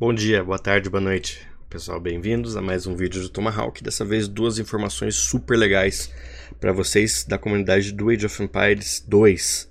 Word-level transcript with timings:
Bom 0.00 0.14
dia, 0.14 0.42
boa 0.42 0.58
tarde, 0.58 0.88
boa 0.88 0.98
noite, 0.98 1.46
pessoal. 1.68 2.00
Bem-vindos 2.00 2.56
a 2.56 2.62
mais 2.62 2.86
um 2.86 2.96
vídeo 2.96 3.20
do 3.20 3.28
Tomahawk. 3.28 3.84
Dessa 3.84 4.02
vez, 4.02 4.26
duas 4.28 4.58
informações 4.58 5.14
super 5.14 5.58
legais 5.58 6.10
para 6.58 6.72
vocês 6.72 7.22
da 7.22 7.36
comunidade 7.36 7.92
do 7.92 8.08
Age 8.08 8.24
of 8.24 8.42
Empires 8.42 9.04
2 9.06 9.70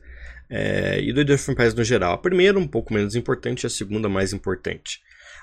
é, 0.52 1.02
e 1.02 1.12
do 1.12 1.21
Age 1.21 1.34
of 1.34 1.52
Empires 1.52 1.73
no 1.73 1.84
geral. 1.84 2.13
A 2.13 2.18
primeira, 2.20 2.60
um 2.60 2.68
pouco 2.68 2.94
menos 2.94 3.15
importante, 3.15 3.63
e 3.63 3.65
a 3.65 3.71
segunda, 3.71 4.07
mais 4.07 4.31
importante. 4.31 5.02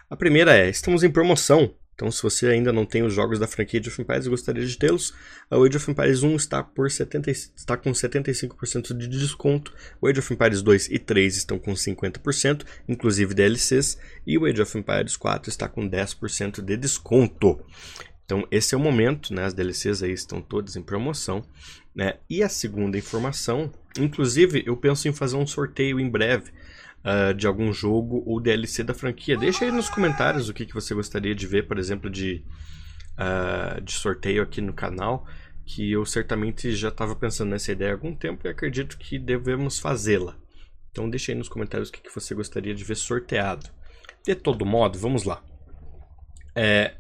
A 0.09 0.15
primeira 0.15 0.57
é: 0.57 0.71
estamos 0.71 1.03
em 1.03 1.11
promoção 1.11 1.75
então, 1.97 2.11
se 2.11 2.23
você 2.23 2.49
ainda 2.49 2.75
não 2.75 2.85
tem 2.85 3.03
os 3.03 3.15
jogos 3.15 3.39
da 3.39 3.47
franquia 3.47 3.81
Age 3.81 3.89
of 3.89 4.03
Empires 4.03 4.27
e 4.27 4.29
gostaria 4.29 4.67
de 4.67 4.77
tê-los, 4.77 5.15
o 5.51 5.65
Age 5.65 5.79
of 5.79 5.91
Empires 5.91 6.23
1 6.23 6.37
está, 6.37 6.63
por 6.63 6.91
70, 6.91 7.31
está 7.31 7.75
com 7.75 7.91
75% 7.91 8.95
de 8.95 9.09
desconto, 9.09 9.73
o 9.99 10.07
Age 10.07 10.21
of 10.21 10.35
Empires 10.35 10.61
2 10.61 10.91
e 10.91 10.99
3 10.99 11.39
estão 11.39 11.59
com 11.59 11.73
50%, 11.73 12.67
inclusive 12.87 13.33
DLCs, 13.33 13.99
e 14.27 14.37
o 14.37 14.45
Age 14.45 14.61
of 14.61 14.77
Empires 14.77 15.17
4 15.17 15.49
está 15.49 15.71
com 15.71 15.89
10% 15.89 16.61
de 16.61 16.77
desconto. 16.77 17.65
Então, 18.27 18.47
esse 18.51 18.75
é 18.75 18.79
o 18.79 18.81
momento, 18.81 19.33
né? 19.33 19.45
As 19.45 19.55
DLCs 19.55 20.03
aí 20.03 20.13
estão 20.13 20.43
todas 20.43 20.77
em 20.77 20.83
promoção, 20.83 21.43
né? 21.95 22.19
E 22.29 22.43
a 22.43 22.49
segunda 22.51 22.99
informação, 22.99 23.73
inclusive, 23.99 24.63
eu 24.67 24.77
penso 24.77 25.09
em 25.09 25.15
fazer 25.15 25.37
um 25.37 25.47
sorteio 25.47 25.99
em 25.99 26.11
breve 26.11 26.53
uh, 27.07 27.33
de 27.33 27.47
algum 27.47 27.73
jogo 27.73 28.23
ou 28.27 28.41
DLC 28.41 28.83
da 28.83 28.93
franquia. 28.93 29.37
Deixa 29.37 29.65
aí 29.65 29.71
nos 29.71 29.89
comentários 29.89 30.49
o 30.49 30.55
que, 30.55 30.67
que 30.67 30.75
você 30.75 30.93
gostaria 30.93 31.35
de 31.35 31.47
ver, 31.47 31.69
por 31.69 31.79
exemplo, 31.79 32.11
de, 32.11 32.45
uh, 33.13 33.81
de 33.81 33.93
sorteio 33.93 34.43
aqui 34.43 34.61
no 34.61 34.73
canal, 34.73 35.27
que 35.65 35.93
eu 35.93 36.05
certamente 36.05 36.75
já 36.75 36.89
estava 36.89 37.15
pensando 37.15 37.51
nessa 37.51 37.73
ideia 37.73 37.93
há 37.93 37.95
algum 37.95 38.15
tempo 38.15 38.47
e 38.47 38.51
acredito 38.51 38.99
que 38.99 39.19
devemos 39.19 39.79
fazê-la. 39.79 40.37
Então 40.91 41.09
deixa 41.09 41.31
aí 41.31 41.39
nos 41.39 41.49
comentários 41.49 41.89
o 41.89 41.93
que, 41.93 42.01
que 42.01 42.15
você 42.15 42.35
gostaria 42.35 42.75
de 42.75 42.83
ver 42.83 42.97
sorteado. 42.97 43.71
De 44.25 44.35
todo 44.35 44.67
modo, 44.67 44.99
vamos 44.99 45.25
lá. 45.25 45.43
É, 46.55 46.97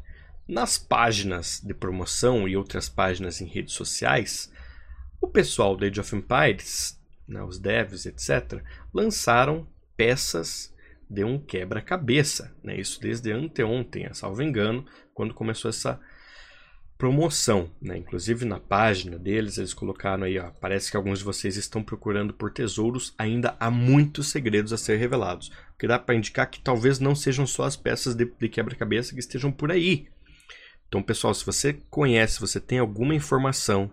nas 0.46 0.78
páginas 0.78 1.60
de 1.64 1.74
promoção 1.74 2.46
e 2.46 2.56
outras 2.56 2.88
páginas 2.88 3.40
em 3.40 3.46
redes 3.46 3.74
sociais, 3.74 4.52
o 5.20 5.26
pessoal 5.26 5.76
do 5.76 5.84
Age 5.84 5.98
of 5.98 6.14
Empires, 6.14 7.00
né, 7.26 7.42
os 7.42 7.58
devs, 7.58 8.06
etc., 8.06 8.62
lançaram 8.92 9.66
peças 9.96 10.74
de 11.08 11.24
um 11.24 11.38
quebra-cabeça. 11.38 12.54
Né? 12.62 12.78
Isso 12.78 13.00
desde 13.00 13.32
anteontem, 13.32 14.12
salvo 14.12 14.42
engano, 14.42 14.84
quando 15.14 15.34
começou 15.34 15.68
essa 15.68 16.00
promoção. 16.98 17.70
Né? 17.80 17.98
Inclusive 17.98 18.44
na 18.44 18.58
página 18.58 19.18
deles, 19.18 19.58
eles 19.58 19.74
colocaram 19.74 20.24
aí, 20.24 20.38
ó, 20.38 20.50
parece 20.60 20.90
que 20.90 20.96
alguns 20.96 21.20
de 21.20 21.24
vocês 21.24 21.56
estão 21.56 21.82
procurando 21.82 22.32
por 22.32 22.50
tesouros, 22.50 23.14
ainda 23.18 23.56
há 23.60 23.70
muitos 23.70 24.28
segredos 24.28 24.72
a 24.72 24.78
ser 24.78 24.96
revelados. 24.96 25.48
O 25.74 25.78
que 25.78 25.86
dá 25.86 25.98
para 25.98 26.14
indicar 26.14 26.50
que 26.50 26.60
talvez 26.60 26.98
não 26.98 27.14
sejam 27.14 27.46
só 27.46 27.64
as 27.64 27.76
peças 27.76 28.14
de, 28.14 28.30
de 28.38 28.48
quebra-cabeça 28.48 29.12
que 29.12 29.20
estejam 29.20 29.52
por 29.52 29.70
aí. 29.70 30.08
Então, 30.88 31.02
pessoal, 31.02 31.34
se 31.34 31.44
você 31.44 31.74
conhece, 31.90 32.34
se 32.34 32.40
você 32.40 32.60
tem 32.60 32.78
alguma 32.78 33.14
informação 33.14 33.90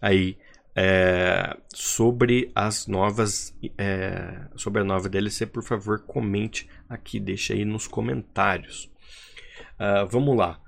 aí 0.00 0.36
é, 0.76 1.56
sobre 1.72 2.50
as 2.54 2.86
novas 2.86 3.56
é, 3.78 4.46
sobre 4.56 4.80
a 4.80 4.84
nova 4.84 5.08
DLC, 5.08 5.46
por 5.46 5.62
favor, 5.62 6.00
comente 6.00 6.68
aqui, 6.88 7.20
deixa 7.20 7.54
aí 7.54 7.64
nos 7.64 7.86
comentários. 7.86 8.90
Uh, 9.74 10.06
vamos 10.08 10.36
lá. 10.36 10.60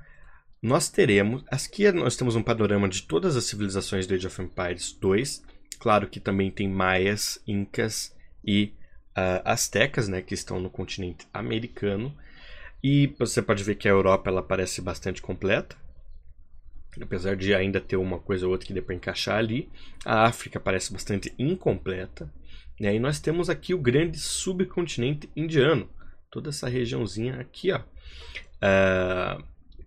Nós 0.62 0.88
teremos. 0.88 1.44
Aqui 1.50 1.90
nós 1.92 2.16
temos 2.16 2.36
um 2.36 2.42
panorama 2.42 2.88
de 2.88 3.02
todas 3.02 3.36
as 3.36 3.44
civilizações 3.44 4.06
do 4.06 4.14
Age 4.14 4.26
of 4.26 4.42
Empires 4.42 4.92
2. 4.92 5.42
Claro 5.78 6.08
que 6.08 6.20
também 6.20 6.50
tem 6.50 6.68
maias, 6.68 7.42
incas 7.46 8.14
e 8.44 8.72
uh, 9.16 9.42
astecas, 9.44 10.08
né, 10.08 10.22
que 10.22 10.34
estão 10.34 10.60
no 10.60 10.70
continente 10.70 11.26
americano. 11.32 12.16
E 12.82 13.14
você 13.18 13.42
pode 13.42 13.64
ver 13.64 13.74
que 13.74 13.88
a 13.88 13.92
Europa 13.92 14.30
ela 14.30 14.42
parece 14.42 14.80
bastante 14.80 15.20
completa 15.20 15.76
apesar 17.02 17.36
de 17.36 17.54
ainda 17.54 17.80
ter 17.80 17.96
uma 17.96 18.18
coisa 18.18 18.46
ou 18.46 18.52
outra 18.52 18.66
que 18.66 18.72
dê 18.72 18.82
para 18.82 18.94
encaixar 18.94 19.38
ali. 19.38 19.68
A 20.04 20.24
África 20.24 20.58
parece 20.58 20.92
bastante 20.92 21.32
incompleta. 21.38 22.30
E 22.78 22.86
aí 22.86 22.98
nós 22.98 23.20
temos 23.20 23.48
aqui 23.48 23.72
o 23.74 23.78
grande 23.78 24.18
subcontinente 24.18 25.30
indiano, 25.34 25.88
toda 26.30 26.50
essa 26.50 26.68
regiãozinha 26.68 27.40
aqui, 27.40 27.72
ó, 27.72 27.78
uh, 27.78 29.42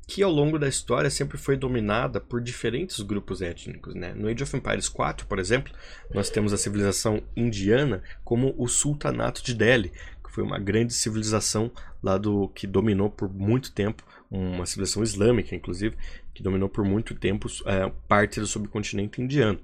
que 0.08 0.24
ao 0.24 0.32
longo 0.32 0.58
da 0.58 0.68
história 0.68 1.10
sempre 1.12 1.38
foi 1.38 1.56
dominada 1.56 2.20
por 2.20 2.42
diferentes 2.42 3.00
grupos 3.02 3.44
étnicos. 3.44 3.94
Né? 3.94 4.12
No 4.16 4.28
Age 4.28 4.42
of 4.42 4.58
Empires 4.58 4.90
4, 4.90 5.28
por 5.28 5.38
exemplo, 5.38 5.72
nós 6.12 6.32
temos 6.32 6.52
a 6.52 6.58
civilização 6.58 7.22
indiana 7.38 8.02
como 8.24 8.56
o 8.58 8.68
Sultanato 8.68 9.44
de 9.44 9.54
Delhi, 9.54 9.92
que 10.24 10.32
foi 10.32 10.44
uma 10.44 10.58
grande 10.58 10.94
civilização 10.94 11.72
lá 12.02 12.18
do 12.18 12.48
que 12.50 12.66
dominou 12.66 13.12
por 13.12 13.32
muito 13.32 13.72
tempo 13.72 14.04
uma 14.30 14.66
civilização 14.66 15.02
islâmica, 15.02 15.56
inclusive, 15.56 15.96
que 16.34 16.44
dominou 16.44 16.70
por 16.70 16.86
muito 16.86 17.16
tempo 17.16 17.48
é, 17.66 17.92
parte 18.08 18.40
do 18.40 18.48
subcontinente 18.48 19.22
indiano. 19.22 19.60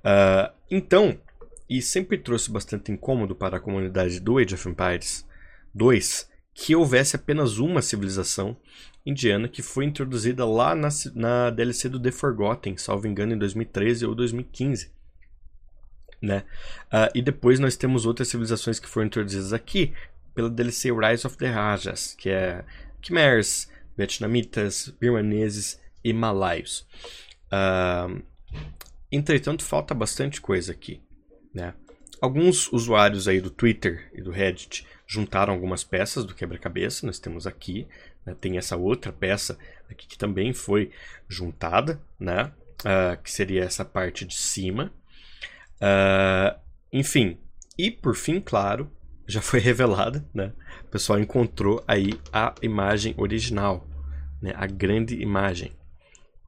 Uh, 0.00 0.52
então, 0.70 1.18
e 1.68 1.80
sempre 1.82 2.18
trouxe 2.18 2.50
bastante 2.50 2.92
incômodo 2.92 3.34
para 3.34 3.56
a 3.56 3.60
comunidade 3.60 4.20
do 4.20 4.38
Age 4.38 4.54
of 4.54 4.68
Empires 4.68 5.26
2 5.74 6.30
que 6.54 6.76
houvesse 6.76 7.16
apenas 7.16 7.58
uma 7.58 7.82
civilização 7.82 8.56
indiana 9.04 9.48
que 9.48 9.60
foi 9.60 9.84
introduzida 9.84 10.46
lá 10.46 10.74
na, 10.74 10.88
na 11.14 11.50
DLC 11.50 11.88
do 11.88 12.00
The 12.00 12.12
Forgotten, 12.12 12.76
salvo 12.76 13.06
engano, 13.06 13.34
em 13.34 13.38
2013 13.38 14.06
ou 14.06 14.14
2015. 14.14 14.90
Né? 16.22 16.44
Uh, 16.86 17.10
e 17.14 17.20
depois 17.20 17.58
nós 17.58 17.76
temos 17.76 18.06
outras 18.06 18.28
civilizações 18.28 18.78
que 18.78 18.88
foram 18.88 19.08
introduzidas 19.08 19.52
aqui 19.52 19.92
pela 20.34 20.48
DLC 20.48 20.90
Rise 20.90 21.26
of 21.26 21.36
the 21.36 21.50
Rajas, 21.50 22.14
que 22.16 22.30
é 22.30 22.64
Khmers, 23.02 23.68
vietnamitas, 23.96 24.88
birmaneses 25.00 25.80
e 26.02 26.12
malaios. 26.12 26.86
Uh, 27.46 28.22
entretanto, 29.10 29.64
falta 29.64 29.94
bastante 29.94 30.40
coisa 30.40 30.72
aqui. 30.72 31.00
Né? 31.52 31.74
Alguns 32.20 32.72
usuários 32.72 33.28
aí 33.28 33.40
do 33.40 33.50
Twitter 33.50 34.10
e 34.14 34.22
do 34.22 34.30
Reddit 34.30 34.86
juntaram 35.06 35.52
algumas 35.52 35.84
peças 35.84 36.24
do 36.24 36.34
quebra-cabeça. 36.34 37.06
Nós 37.06 37.18
temos 37.18 37.46
aqui, 37.46 37.86
né? 38.24 38.34
tem 38.40 38.56
essa 38.56 38.76
outra 38.76 39.12
peça 39.12 39.58
aqui 39.88 40.06
que 40.06 40.18
também 40.18 40.52
foi 40.52 40.90
juntada, 41.28 42.00
né? 42.18 42.52
Uh, 42.80 43.20
que 43.22 43.30
seria 43.30 43.64
essa 43.64 43.84
parte 43.84 44.24
de 44.24 44.34
cima. 44.34 44.92
Uh, 45.76 46.58
enfim, 46.92 47.38
e 47.78 47.90
por 47.90 48.14
fim, 48.14 48.40
claro, 48.40 48.90
já 49.26 49.40
foi 49.40 49.60
revelada, 49.60 50.24
né? 50.32 50.52
O 50.84 50.90
pessoal 50.90 51.18
encontrou 51.18 51.82
aí 51.86 52.18
a 52.32 52.54
imagem 52.62 53.14
original, 53.16 53.86
né? 54.40 54.52
A 54.56 54.66
grande 54.66 55.20
imagem, 55.20 55.72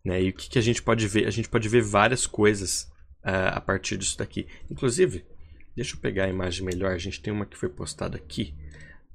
né? 0.05 0.23
E 0.23 0.31
o 0.31 0.33
que, 0.33 0.49
que 0.49 0.59
a 0.59 0.63
gente 0.63 0.83
pode 0.83 1.07
ver? 1.07 1.27
A 1.27 1.31
gente 1.31 1.49
pode 1.49 1.69
ver 1.69 1.83
várias 1.83 2.27
coisas 2.27 2.91
uh, 3.25 3.53
a 3.53 3.61
partir 3.61 3.97
disso 3.97 4.19
daqui. 4.19 4.47
Inclusive, 4.71 5.25
deixa 5.75 5.95
eu 5.95 6.01
pegar 6.01 6.25
a 6.25 6.29
imagem 6.29 6.65
melhor. 6.65 6.93
A 6.93 6.99
gente 6.99 7.21
tem 7.21 7.33
uma 7.33 7.47
que 7.47 7.57
foi 7.57 7.69
postada 7.69 8.17
aqui 8.17 8.55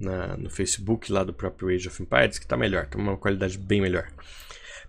na, 0.01 0.35
no 0.35 0.49
Facebook 0.49 1.11
lá 1.11 1.23
do 1.23 1.33
próprio 1.33 1.69
Age 1.69 1.87
of 1.87 2.01
Empires 2.01 2.39
que 2.39 2.45
está 2.45 2.57
melhor, 2.57 2.87
tem 2.87 2.99
uma 2.99 3.15
qualidade 3.15 3.57
bem 3.57 3.79
melhor. 3.79 4.11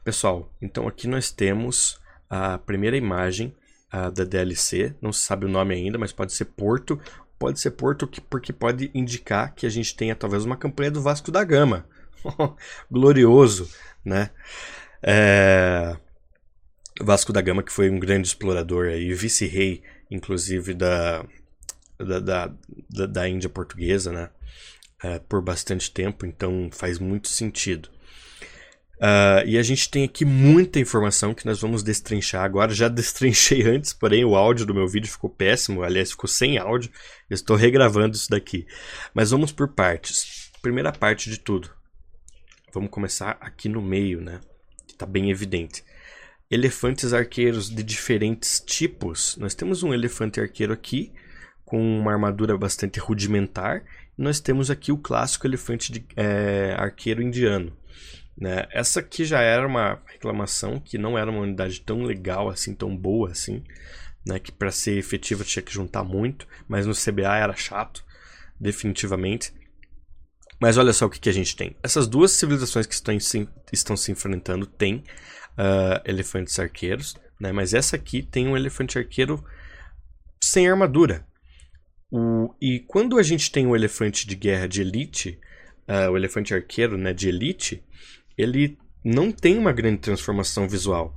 Pessoal, 0.02 0.52
então 0.60 0.88
aqui 0.88 1.06
nós 1.06 1.30
temos 1.30 2.00
a 2.28 2.58
primeira 2.58 2.96
imagem 2.96 3.54
uh, 3.92 4.10
da 4.10 4.24
DLC. 4.24 4.94
Não 5.00 5.12
se 5.12 5.20
sabe 5.20 5.46
o 5.46 5.48
nome 5.48 5.74
ainda, 5.74 5.98
mas 5.98 6.12
pode 6.12 6.32
ser 6.32 6.46
Porto 6.46 6.98
pode 7.42 7.58
ser 7.58 7.72
Porto 7.72 8.06
porque 8.30 8.52
pode 8.52 8.88
indicar 8.94 9.52
que 9.52 9.66
a 9.66 9.68
gente 9.68 9.96
tenha 9.96 10.14
talvez 10.14 10.44
uma 10.44 10.56
campanha 10.56 10.92
do 10.92 11.02
Vasco 11.02 11.32
da 11.32 11.42
Gama. 11.42 11.84
Glorioso, 12.88 13.68
né? 14.04 14.30
É... 15.02 15.96
Vasco 17.00 17.32
da 17.32 17.40
Gama, 17.40 17.64
que 17.64 17.72
foi 17.72 17.90
um 17.90 17.98
grande 17.98 18.28
explorador 18.28 18.86
e 18.90 19.12
vice-rei, 19.12 19.82
inclusive, 20.08 20.72
da, 20.72 21.26
da, 21.98 22.20
da, 22.88 23.06
da, 23.06 23.28
Índia 23.28 23.50
portuguesa, 23.50 24.12
né? 24.12 24.30
É, 25.02 25.18
por 25.18 25.42
bastante 25.42 25.90
tempo, 25.90 26.24
então 26.24 26.70
faz 26.70 27.00
muito 27.00 27.26
sentido. 27.26 27.88
Uh, 29.02 29.42
e 29.44 29.58
a 29.58 29.62
gente 29.64 29.90
tem 29.90 30.04
aqui 30.04 30.24
muita 30.24 30.78
informação 30.78 31.34
que 31.34 31.44
nós 31.44 31.60
vamos 31.60 31.82
destrinchar 31.82 32.44
agora. 32.44 32.72
Já 32.72 32.86
destrinchei 32.88 33.62
antes, 33.62 33.92
porém 33.92 34.24
o 34.24 34.36
áudio 34.36 34.64
do 34.64 34.72
meu 34.72 34.86
vídeo 34.86 35.10
ficou 35.10 35.28
péssimo. 35.28 35.82
Aliás, 35.82 36.12
ficou 36.12 36.28
sem 36.28 36.56
áudio. 36.56 36.88
Eu 37.28 37.34
estou 37.34 37.56
regravando 37.56 38.14
isso 38.14 38.30
daqui. 38.30 38.64
Mas 39.12 39.32
vamos 39.32 39.50
por 39.50 39.66
partes. 39.66 40.52
Primeira 40.62 40.92
parte 40.92 41.28
de 41.28 41.40
tudo. 41.40 41.68
Vamos 42.72 42.90
começar 42.90 43.36
aqui 43.40 43.68
no 43.68 43.82
meio, 43.82 44.20
né? 44.20 44.38
Que 44.86 44.92
está 44.92 45.04
bem 45.04 45.32
evidente. 45.32 45.82
Elefantes 46.48 47.12
arqueiros 47.12 47.68
de 47.68 47.82
diferentes 47.82 48.60
tipos. 48.64 49.36
Nós 49.36 49.52
temos 49.52 49.82
um 49.82 49.92
elefante 49.92 50.40
arqueiro 50.40 50.72
aqui 50.72 51.12
com 51.64 51.98
uma 51.98 52.12
armadura 52.12 52.56
bastante 52.56 53.00
rudimentar. 53.00 53.82
E 54.16 54.22
nós 54.22 54.38
temos 54.38 54.70
aqui 54.70 54.92
o 54.92 54.96
clássico 54.96 55.44
elefante 55.44 55.90
de, 55.90 56.06
é, 56.14 56.76
arqueiro 56.78 57.20
indiano. 57.20 57.76
Né? 58.36 58.66
Essa 58.70 59.00
aqui 59.00 59.24
já 59.24 59.40
era 59.40 59.66
uma 59.66 60.00
reclamação 60.06 60.80
que 60.80 60.98
não 60.98 61.18
era 61.18 61.30
uma 61.30 61.40
unidade 61.40 61.80
tão 61.80 62.02
legal 62.02 62.48
assim, 62.48 62.74
tão 62.74 62.96
boa 62.96 63.30
assim, 63.30 63.62
né? 64.26 64.38
que 64.38 64.50
para 64.50 64.70
ser 64.70 64.96
efetiva 64.98 65.44
tinha 65.44 65.62
que 65.62 65.72
juntar 65.72 66.02
muito, 66.02 66.46
mas 66.68 66.86
no 66.86 66.94
CBA 66.94 67.36
era 67.36 67.54
chato, 67.54 68.04
definitivamente. 68.58 69.52
Mas 70.60 70.78
olha 70.78 70.92
só 70.92 71.06
o 71.06 71.10
que, 71.10 71.18
que 71.18 71.28
a 71.28 71.32
gente 71.32 71.56
tem. 71.56 71.76
Essas 71.82 72.06
duas 72.06 72.30
civilizações 72.30 72.86
que 72.86 72.94
estão, 72.94 73.18
se, 73.18 73.48
estão 73.72 73.96
se 73.96 74.12
enfrentando 74.12 74.64
têm 74.64 75.02
uh, 75.58 76.00
elefantes 76.04 76.58
arqueiros, 76.58 77.16
né? 77.40 77.50
mas 77.50 77.74
essa 77.74 77.96
aqui 77.96 78.22
tem 78.22 78.46
um 78.46 78.56
elefante 78.56 78.96
arqueiro 78.96 79.44
sem 80.40 80.68
armadura. 80.68 81.26
O, 82.10 82.54
e 82.60 82.80
quando 82.80 83.18
a 83.18 83.22
gente 83.22 83.50
tem 83.50 83.66
o 83.66 83.74
elefante 83.74 84.26
de 84.26 84.36
guerra 84.36 84.68
de 84.68 84.82
elite, 84.82 85.40
uh, 85.88 86.10
o 86.10 86.16
elefante 86.16 86.54
arqueiro 86.54 86.96
né, 86.96 87.12
de 87.12 87.28
elite, 87.28 87.82
ele 88.36 88.78
não 89.04 89.32
tem 89.32 89.58
uma 89.58 89.72
grande 89.72 89.98
transformação 89.98 90.68
visual. 90.68 91.16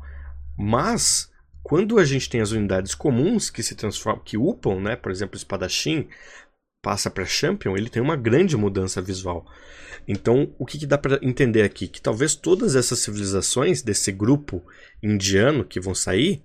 Mas 0.58 1.32
quando 1.64 1.98
a 1.98 2.06
gente 2.06 2.30
tem 2.30 2.42
as 2.42 2.52
unidades 2.52 2.94
comuns 2.94 3.50
que 3.50 3.64
se 3.64 3.76
transformam, 3.76 4.24
que 4.24 4.38
upam, 4.38 4.80
né, 4.80 4.96
por 4.96 5.12
exemplo, 5.12 5.36
espadachim, 5.36 6.08
passa 6.82 7.10
para 7.10 7.26
Champion, 7.26 7.76
ele 7.76 7.90
tem 7.90 8.02
uma 8.02 8.16
grande 8.16 8.56
mudança 8.56 9.02
visual. 9.02 9.46
Então, 10.08 10.54
o 10.60 10.66
que, 10.66 10.78
que 10.78 10.86
dá 10.86 10.98
para 10.98 11.20
entender 11.24 11.64
aqui? 11.64 11.88
Que 11.88 12.00
talvez 12.00 12.36
todas 12.36 12.76
essas 12.76 13.00
civilizações 13.00 13.82
desse 13.82 14.12
grupo 14.12 14.64
indiano 15.02 15.66
que 15.66 15.80
vão 15.80 15.96
sair, 15.96 16.44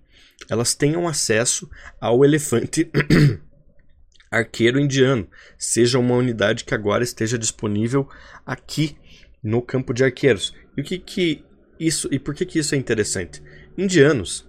elas 0.49 0.75
tenham 0.75 1.07
acesso 1.07 1.69
ao 2.01 2.25
elefante 2.25 2.91
arqueiro 4.33 4.81
indiano, 4.81 5.29
seja 5.59 5.99
uma 5.99 6.15
unidade 6.15 6.65
que 6.65 6.75
agora 6.75 7.05
esteja 7.05 7.37
disponível 7.37 8.09
aqui 8.47 8.97
no 9.43 9.63
campo 9.63 9.93
de 9.93 10.05
arqueiros. 10.05 10.55
E 10.77 10.81
o 10.81 10.85
que, 10.85 10.99
que 10.99 11.45
isso 11.79 12.09
e 12.13 12.19
por 12.19 12.35
que, 12.35 12.45
que 12.45 12.59
isso 12.59 12.75
é 12.75 12.79
interessante? 12.79 13.43
Indianos 13.77 14.49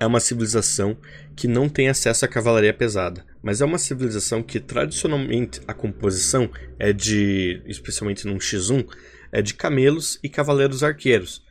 é 0.00 0.06
uma 0.06 0.20
civilização 0.20 0.96
que 1.34 1.48
não 1.48 1.68
tem 1.68 1.88
acesso 1.88 2.24
à 2.24 2.28
cavalaria 2.28 2.72
pesada, 2.72 3.24
mas 3.42 3.60
é 3.60 3.64
uma 3.64 3.78
civilização 3.78 4.42
que 4.42 4.60
tradicionalmente 4.60 5.60
a 5.66 5.72
composição 5.72 6.50
é 6.78 6.92
de, 6.92 7.62
especialmente 7.66 8.26
num 8.26 8.36
X1, 8.36 8.86
é 9.32 9.40
de 9.40 9.54
camelos 9.54 10.18
e 10.22 10.28
cavaleiros 10.28 10.82
arqueiros. 10.82 11.42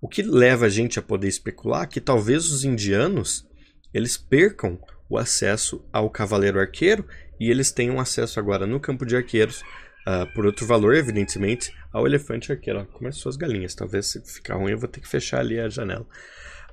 O 0.00 0.08
que 0.08 0.22
leva 0.22 0.66
a 0.66 0.68
gente 0.68 0.98
a 0.98 1.02
poder 1.02 1.28
especular 1.28 1.86
que 1.86 2.00
talvez 2.00 2.50
os 2.50 2.64
indianos 2.64 3.46
eles 3.92 4.16
percam 4.16 4.78
o 5.08 5.18
acesso 5.18 5.84
ao 5.92 6.08
cavaleiro 6.08 6.60
arqueiro 6.60 7.04
e 7.38 7.50
eles 7.50 7.70
tenham 7.70 7.98
acesso 7.98 8.38
agora 8.38 8.66
no 8.66 8.80
campo 8.80 9.04
de 9.04 9.16
arqueiros, 9.16 9.62
uh, 10.10 10.26
por 10.34 10.46
outro 10.46 10.66
valor, 10.66 10.94
evidentemente, 10.94 11.72
ao 11.92 12.06
elefante 12.06 12.50
arqueiro. 12.50 12.86
Começou 12.92 13.30
as 13.30 13.36
galinhas, 13.36 13.74
talvez 13.74 14.06
se 14.06 14.20
ficar 14.20 14.56
ruim 14.56 14.72
eu 14.72 14.78
vou 14.78 14.88
ter 14.88 15.00
que 15.00 15.08
fechar 15.08 15.40
ali 15.40 15.60
a 15.60 15.68
janela. 15.68 16.06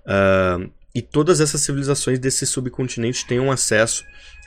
Uh, 0.05 0.71
e 0.95 1.01
todas 1.01 1.39
essas 1.39 1.61
civilizações 1.61 2.17
desse 2.17 2.45
subcontinente 2.45 3.27
tenham 3.27 3.51
acesso 3.51 4.03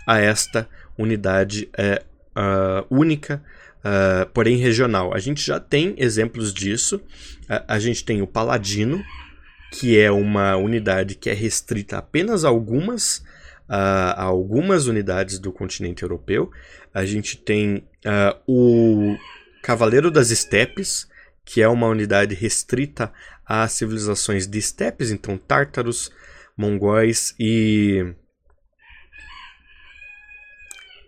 a 0.06 0.18
esta 0.18 0.68
unidade 0.98 1.68
é, 1.78 2.02
uh, 2.36 2.84
única, 2.90 3.42
uh, 3.78 4.28
porém 4.30 4.56
regional. 4.56 5.14
A 5.14 5.18
gente 5.18 5.40
já 5.40 5.60
tem 5.60 5.94
exemplos 5.96 6.52
disso. 6.52 6.96
Uh, 6.96 7.62
a 7.68 7.78
gente 7.78 8.04
tem 8.04 8.22
o 8.22 8.26
Paladino, 8.26 9.00
que 9.72 9.98
é 9.98 10.10
uma 10.10 10.56
unidade 10.56 11.14
que 11.14 11.30
é 11.30 11.34
restrita 11.34 11.98
apenas 11.98 12.44
a 12.44 12.48
algumas, 12.48 13.24
a 13.72 14.24
algumas 14.24 14.88
unidades 14.88 15.38
do 15.38 15.52
continente 15.52 16.02
europeu. 16.02 16.50
A 16.92 17.04
gente 17.04 17.36
tem 17.36 17.84
o 18.46 19.16
Cavaleiro 19.62 20.10
das 20.10 20.30
Estepes, 20.30 21.08
que 21.44 21.62
é 21.62 21.68
uma 21.68 21.86
unidade 21.86 22.34
restrita 22.34 23.12
a 23.46 23.66
civilizações 23.68 24.46
de 24.46 24.58
estepes, 24.58 25.10
então 25.10 25.36
tártaros, 25.36 26.10
mongóis 26.56 27.34
e 27.38 28.14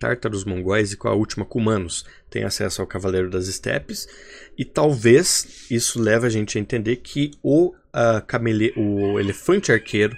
tártaros 0.00 0.44
mongóis 0.44 0.93
e 0.93 0.97
com 0.97 1.06
a 1.06 1.15
última 1.15 1.44
cumanos 1.44 2.05
tem 2.29 2.43
acesso 2.43 2.81
ao 2.81 2.88
Cavaleiro 2.88 3.31
das 3.31 3.47
Estepes 3.47 4.08
e 4.58 4.65
talvez 4.65 5.70
isso 5.70 6.03
leve 6.03 6.26
a 6.26 6.31
gente 6.31 6.58
a 6.58 6.61
entender 6.61 6.97
que 6.97 7.31
o, 7.41 7.69
uh, 7.69 8.20
camele 8.26 8.73
o 8.76 9.20
elefante 9.20 9.70
arqueiro 9.70 10.17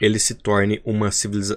ele 0.00 0.18
se 0.18 0.34
torne 0.34 0.80
uma, 0.84 1.10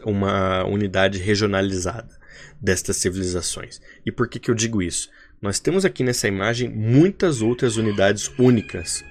uma 0.05 0.63
unidade 0.65 1.19
regionalizada 1.19 2.17
destas 2.61 2.97
civilizações. 2.97 3.81
E 4.05 4.11
por 4.11 4.27
que, 4.27 4.39
que 4.39 4.49
eu 4.49 4.55
digo 4.55 4.81
isso? 4.81 5.09
Nós 5.41 5.59
temos 5.59 5.85
aqui 5.85 6.03
nessa 6.03 6.27
imagem 6.27 6.69
muitas 6.69 7.41
outras 7.41 7.77
unidades 7.77 8.29
únicas 8.37 9.03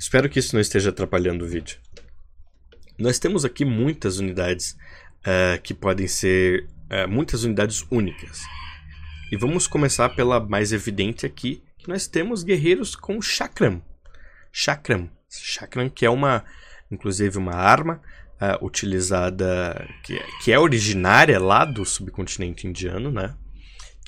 Espero 0.00 0.30
que 0.30 0.38
isso 0.38 0.56
não 0.56 0.62
esteja 0.62 0.88
atrapalhando 0.88 1.44
o 1.44 1.48
vídeo. 1.48 1.78
Nós 2.98 3.18
temos 3.18 3.44
aqui 3.44 3.66
muitas 3.66 4.18
unidades 4.18 4.72
uh, 5.20 5.60
que 5.62 5.74
podem 5.74 6.08
ser 6.08 6.66
uh, 6.90 7.06
muitas 7.06 7.44
unidades 7.44 7.84
únicas. 7.90 8.40
E 9.30 9.36
vamos 9.36 9.66
começar 9.66 10.08
pela 10.08 10.40
mais 10.40 10.72
evidente 10.72 11.26
aqui, 11.26 11.62
que 11.76 11.86
nós 11.86 12.06
temos 12.06 12.42
guerreiros 12.42 12.96
com 12.96 13.20
chakram. 13.20 13.82
Chakram, 14.50 15.10
chakram 15.30 15.88
que 15.88 16.04
é 16.04 16.10
uma, 16.10 16.44
inclusive 16.90 17.38
uma 17.38 17.54
arma 17.54 18.00
uh, 18.40 18.64
utilizada 18.64 19.88
que, 20.02 20.18
que 20.42 20.52
é 20.52 20.58
originária 20.58 21.38
lá 21.38 21.64
do 21.64 21.84
subcontinente 21.84 22.66
indiano, 22.66 23.10
né? 23.10 23.34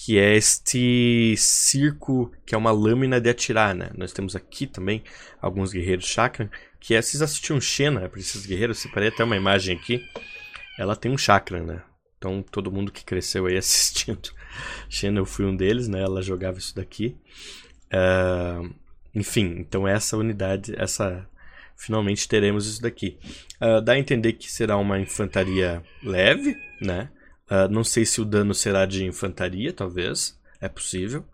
que 0.05 0.19
é 0.19 0.35
este 0.35 1.37
circo, 1.37 2.33
que 2.45 2.57
é 2.57 2.59
uma 2.59 2.73
lâmina 2.73 3.21
de 3.21 3.31
atirar, 3.31 3.73
né? 3.73 3.91
Nós 3.97 4.13
temos 4.13 4.35
aqui 4.35 4.67
também 4.67 5.05
alguns 5.41 5.73
guerreiros 5.73 6.07
chakra, 6.07 6.51
que 6.81 6.95
é, 6.95 7.01
vocês 7.01 7.23
assistiram 7.23 7.61
Xena, 7.61 8.01
né? 8.01 8.09
para 8.09 8.19
esses 8.19 8.45
guerreiros, 8.45 8.79
separei 8.79 9.11
até 9.11 9.23
uma 9.23 9.37
imagem 9.37 9.77
aqui, 9.77 10.05
ela 10.77 10.97
tem 10.97 11.13
um 11.13 11.19
chakra, 11.19 11.63
né? 11.63 11.83
Então, 12.19 12.43
todo 12.43 12.73
mundo 12.73 12.91
que 12.91 13.05
cresceu 13.05 13.47
aí 13.47 13.57
assistindo 13.59 14.33
Xena, 14.89 15.21
eu 15.21 15.27
fui 15.27 15.45
um 15.45 15.55
deles, 15.55 15.87
né? 15.87 16.03
Ela 16.03 16.21
jogava 16.21 16.59
isso 16.59 16.75
daqui. 16.75 17.17
Uh, 17.93 18.75
enfim, 19.15 19.57
então 19.59 19.87
essa 19.87 20.17
unidade, 20.17 20.75
essa... 20.77 21.27
Finalmente 21.75 22.29
teremos 22.29 22.67
isso 22.67 22.81
daqui. 22.81 23.19
Uh, 23.61 23.81
dá 23.81 23.95
a 23.95 23.99
entender 23.99 24.35
que 24.35 24.51
será 24.53 24.77
uma 24.77 25.01
infantaria 25.01 25.83
leve, 26.03 26.57
né? 26.81 27.11
Uh, 27.51 27.69
não 27.69 27.83
sei 27.83 28.05
se 28.07 28.21
o 28.21 28.25
dano 28.25 28.55
será 28.55 28.87
de 28.87 29.05
infantaria, 29.05 29.73
talvez. 29.73 30.39
É 30.61 30.69
possível. 30.69 31.25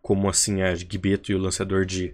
Como 0.00 0.28
assim 0.28 0.62
a 0.62 0.74
Gibeto 0.74 1.30
e 1.30 1.34
o 1.34 1.38
lançador 1.38 1.86
de 1.86 2.12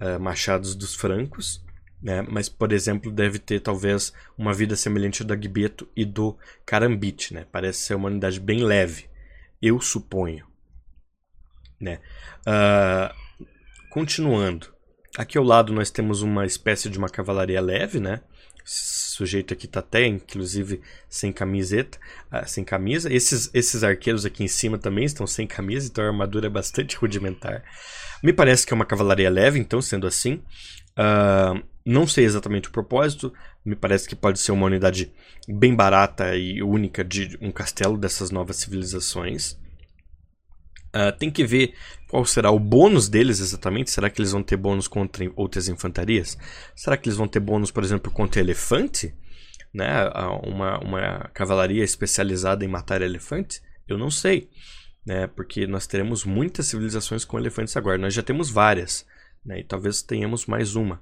uh, 0.00 0.18
machados 0.18 0.74
dos 0.74 0.96
francos. 0.96 1.64
Né? 2.02 2.22
Mas, 2.28 2.48
por 2.48 2.72
exemplo, 2.72 3.12
deve 3.12 3.38
ter 3.38 3.60
talvez 3.60 4.12
uma 4.36 4.52
vida 4.52 4.74
semelhante 4.74 5.22
da 5.22 5.36
Gibeto 5.36 5.88
e 5.94 6.04
do 6.04 6.36
Karambit. 6.66 7.34
Né? 7.34 7.46
Parece 7.52 7.80
ser 7.80 7.94
uma 7.94 8.08
unidade 8.08 8.40
bem 8.40 8.64
leve. 8.64 9.06
Eu 9.62 9.80
suponho. 9.80 10.44
Né? 11.80 12.00
Uh, 12.40 13.14
continuando. 13.98 14.68
Aqui 15.16 15.36
ao 15.36 15.42
lado 15.42 15.72
nós 15.72 15.90
temos 15.90 16.22
uma 16.22 16.46
espécie 16.46 16.88
de 16.88 16.96
uma 16.96 17.08
cavalaria 17.08 17.60
leve, 17.60 17.98
né? 17.98 18.20
sujeito 18.64 19.52
aqui 19.52 19.66
tá 19.66 19.80
até, 19.80 20.06
inclusive, 20.06 20.82
sem 21.08 21.32
camiseta, 21.32 21.98
uh, 22.30 22.46
sem 22.46 22.62
camisa. 22.62 23.12
Esses, 23.12 23.50
esses 23.52 23.82
arqueiros 23.82 24.24
aqui 24.24 24.44
em 24.44 24.48
cima 24.48 24.78
também 24.78 25.04
estão 25.04 25.26
sem 25.26 25.48
camisa, 25.48 25.88
então 25.88 26.04
a 26.04 26.08
armadura 26.08 26.46
é 26.46 26.50
bastante 26.50 26.94
rudimentar. 26.98 27.64
Me 28.22 28.32
parece 28.32 28.64
que 28.64 28.72
é 28.72 28.76
uma 28.76 28.84
cavalaria 28.84 29.28
leve, 29.28 29.58
então, 29.58 29.82
sendo 29.82 30.06
assim. 30.06 30.34
Uh, 30.96 31.60
não 31.84 32.06
sei 32.06 32.24
exatamente 32.24 32.68
o 32.68 32.72
propósito, 32.72 33.32
me 33.64 33.74
parece 33.74 34.08
que 34.08 34.14
pode 34.14 34.38
ser 34.38 34.52
uma 34.52 34.66
unidade 34.66 35.10
bem 35.48 35.74
barata 35.74 36.36
e 36.36 36.62
única 36.62 37.02
de 37.02 37.36
um 37.40 37.50
castelo 37.50 37.98
dessas 37.98 38.30
novas 38.30 38.58
civilizações. 38.58 39.58
Uh, 40.94 41.16
tem 41.18 41.30
que 41.30 41.44
ver 41.44 41.74
qual 42.08 42.24
será 42.24 42.50
o 42.50 42.58
bônus 42.58 43.08
deles 43.08 43.40
exatamente. 43.40 43.90
Será 43.90 44.08
que 44.08 44.20
eles 44.20 44.32
vão 44.32 44.42
ter 44.42 44.56
bônus 44.56 44.88
contra 44.88 45.30
outras 45.36 45.68
infantarias? 45.68 46.38
Será 46.74 46.96
que 46.96 47.08
eles 47.08 47.16
vão 47.16 47.28
ter 47.28 47.40
bônus, 47.40 47.70
por 47.70 47.84
exemplo, 47.84 48.10
contra 48.10 48.40
elefante? 48.40 49.14
Né? 49.72 50.08
Uma, 50.44 50.78
uma 50.78 51.30
cavalaria 51.34 51.84
especializada 51.84 52.64
em 52.64 52.68
matar 52.68 53.02
elefante? 53.02 53.60
Eu 53.86 53.98
não 53.98 54.10
sei. 54.10 54.48
Né? 55.04 55.26
Porque 55.26 55.66
nós 55.66 55.86
teremos 55.86 56.24
muitas 56.24 56.66
civilizações 56.66 57.24
com 57.24 57.38
elefantes 57.38 57.76
agora. 57.76 57.98
Nós 57.98 58.14
já 58.14 58.22
temos 58.22 58.50
várias. 58.50 59.06
Né? 59.44 59.60
E 59.60 59.64
talvez 59.64 60.02
tenhamos 60.02 60.46
mais 60.46 60.74
uma. 60.74 60.96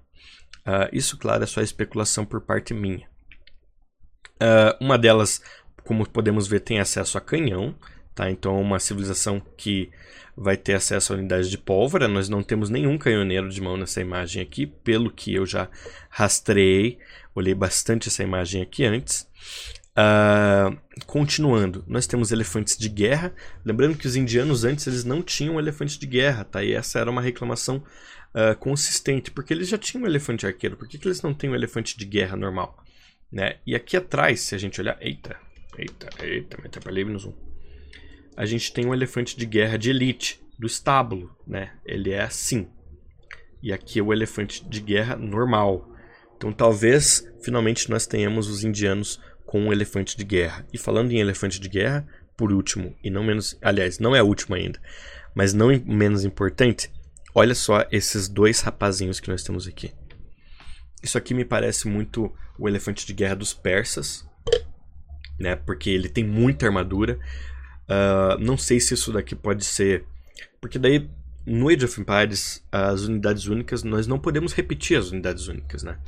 Uh, 0.66 0.90
isso, 0.92 1.16
claro, 1.16 1.44
é 1.44 1.46
só 1.46 1.60
especulação 1.60 2.24
por 2.24 2.40
parte 2.40 2.74
minha. 2.74 3.08
Uh, 4.42 4.76
uma 4.80 4.98
delas, 4.98 5.40
como 5.84 6.08
podemos 6.08 6.48
ver, 6.48 6.60
tem 6.60 6.80
acesso 6.80 7.16
a 7.16 7.20
canhão. 7.20 7.76
Tá? 8.16 8.30
Então, 8.30 8.56
é 8.56 8.60
uma 8.62 8.78
civilização 8.78 9.42
que 9.58 9.90
vai 10.34 10.56
ter 10.56 10.72
acesso 10.72 11.12
à 11.12 11.16
unidade 11.16 11.50
de 11.50 11.58
pólvora. 11.58 12.08
Nós 12.08 12.30
não 12.30 12.42
temos 12.42 12.70
nenhum 12.70 12.96
canhoneiro 12.96 13.50
de 13.50 13.60
mão 13.60 13.76
nessa 13.76 14.00
imagem 14.00 14.42
aqui, 14.42 14.66
pelo 14.66 15.10
que 15.10 15.34
eu 15.34 15.44
já 15.44 15.68
rastreei. 16.08 16.98
Olhei 17.34 17.54
bastante 17.54 18.08
essa 18.08 18.22
imagem 18.22 18.62
aqui 18.62 18.86
antes. 18.86 19.28
Uh, 19.92 20.74
continuando, 21.06 21.84
nós 21.86 22.06
temos 22.06 22.32
elefantes 22.32 22.78
de 22.78 22.88
guerra. 22.88 23.34
Lembrando 23.62 23.98
que 23.98 24.06
os 24.06 24.16
indianos 24.16 24.64
antes 24.64 24.86
eles 24.86 25.04
não 25.04 25.22
tinham 25.22 25.58
elefantes 25.58 25.98
de 25.98 26.06
guerra, 26.06 26.42
tá? 26.42 26.64
E 26.64 26.72
essa 26.72 26.98
era 26.98 27.10
uma 27.10 27.20
reclamação 27.20 27.84
uh, 28.34 28.56
consistente, 28.58 29.30
porque 29.30 29.52
eles 29.52 29.68
já 29.68 29.76
tinham 29.76 30.04
um 30.04 30.06
elefante 30.06 30.46
arqueiro. 30.46 30.74
Por 30.74 30.88
que, 30.88 30.96
que 30.96 31.06
eles 31.06 31.20
não 31.20 31.34
têm 31.34 31.50
um 31.50 31.54
elefante 31.54 31.98
de 31.98 32.06
guerra 32.06 32.34
normal? 32.34 32.82
Né? 33.30 33.56
E 33.66 33.74
aqui 33.74 33.94
atrás, 33.94 34.40
se 34.40 34.54
a 34.54 34.58
gente 34.58 34.80
olhar. 34.80 34.96
Eita, 35.02 35.36
eita, 35.76 36.08
eita, 36.24 36.56
me 36.62 36.68
atrapalhei 36.68 37.04
no 37.04 37.18
zoom. 37.18 37.45
A 38.36 38.44
gente 38.44 38.72
tem 38.72 38.86
um 38.86 38.94
elefante 38.94 39.36
de 39.36 39.46
guerra 39.46 39.76
de 39.76 39.90
elite, 39.90 40.40
do 40.58 40.66
estábulo, 40.66 41.34
né? 41.46 41.72
Ele 41.84 42.12
é 42.12 42.22
assim. 42.22 42.68
E 43.62 43.72
aqui 43.72 43.98
é 43.98 44.02
o 44.02 44.12
elefante 44.12 44.64
de 44.64 44.80
guerra 44.80 45.16
normal. 45.16 45.90
Então 46.36 46.52
talvez 46.52 47.26
finalmente 47.42 47.90
nós 47.90 48.06
tenhamos 48.06 48.48
os 48.48 48.62
indianos 48.62 49.20
com 49.44 49.60
um 49.60 49.72
elefante 49.72 50.16
de 50.16 50.24
guerra. 50.24 50.66
E 50.72 50.78
falando 50.78 51.12
em 51.12 51.18
elefante 51.18 51.60
de 51.60 51.68
guerra, 51.68 52.06
por 52.36 52.52
último, 52.52 52.94
e 53.02 53.08
não 53.08 53.24
menos, 53.24 53.56
aliás, 53.62 53.98
não 53.98 54.14
é 54.14 54.22
o 54.22 54.26
último 54.26 54.54
ainda, 54.54 54.78
mas 55.34 55.54
não 55.54 55.68
menos 55.86 56.24
importante, 56.24 56.90
olha 57.34 57.54
só 57.54 57.86
esses 57.90 58.28
dois 58.28 58.60
rapazinhos 58.60 59.20
que 59.20 59.30
nós 59.30 59.42
temos 59.42 59.66
aqui. 59.66 59.92
Isso 61.02 61.16
aqui 61.16 61.32
me 61.32 61.44
parece 61.44 61.88
muito 61.88 62.34
o 62.58 62.68
elefante 62.68 63.06
de 63.06 63.12
guerra 63.12 63.36
dos 63.36 63.54
persas, 63.54 64.26
né? 65.38 65.56
Porque 65.56 65.90
ele 65.90 66.08
tem 66.08 66.24
muita 66.24 66.66
armadura. 66.66 67.18
Uh, 67.88 68.38
não 68.40 68.58
sei 68.58 68.80
se 68.80 68.94
isso 68.94 69.12
daqui 69.12 69.34
pode 69.34 69.64
ser. 69.64 70.04
Porque 70.60 70.78
daí, 70.78 71.08
no 71.44 71.68
Age 71.68 71.84
of 71.84 72.00
Empires, 72.00 72.64
as 72.70 73.02
unidades 73.02 73.46
únicas, 73.46 73.82
nós 73.82 74.06
não 74.06 74.18
podemos 74.18 74.52
repetir 74.52 74.98
as 74.98 75.10
unidades 75.10 75.46
únicas, 75.48 75.82
né? 75.82 75.98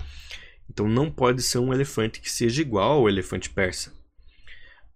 Então 0.68 0.88
não 0.88 1.10
pode 1.10 1.42
ser 1.42 1.58
um 1.58 1.72
elefante 1.72 2.20
que 2.20 2.30
seja 2.30 2.60
igual 2.60 2.98
ao 2.98 3.08
elefante 3.08 3.48
persa. 3.50 3.90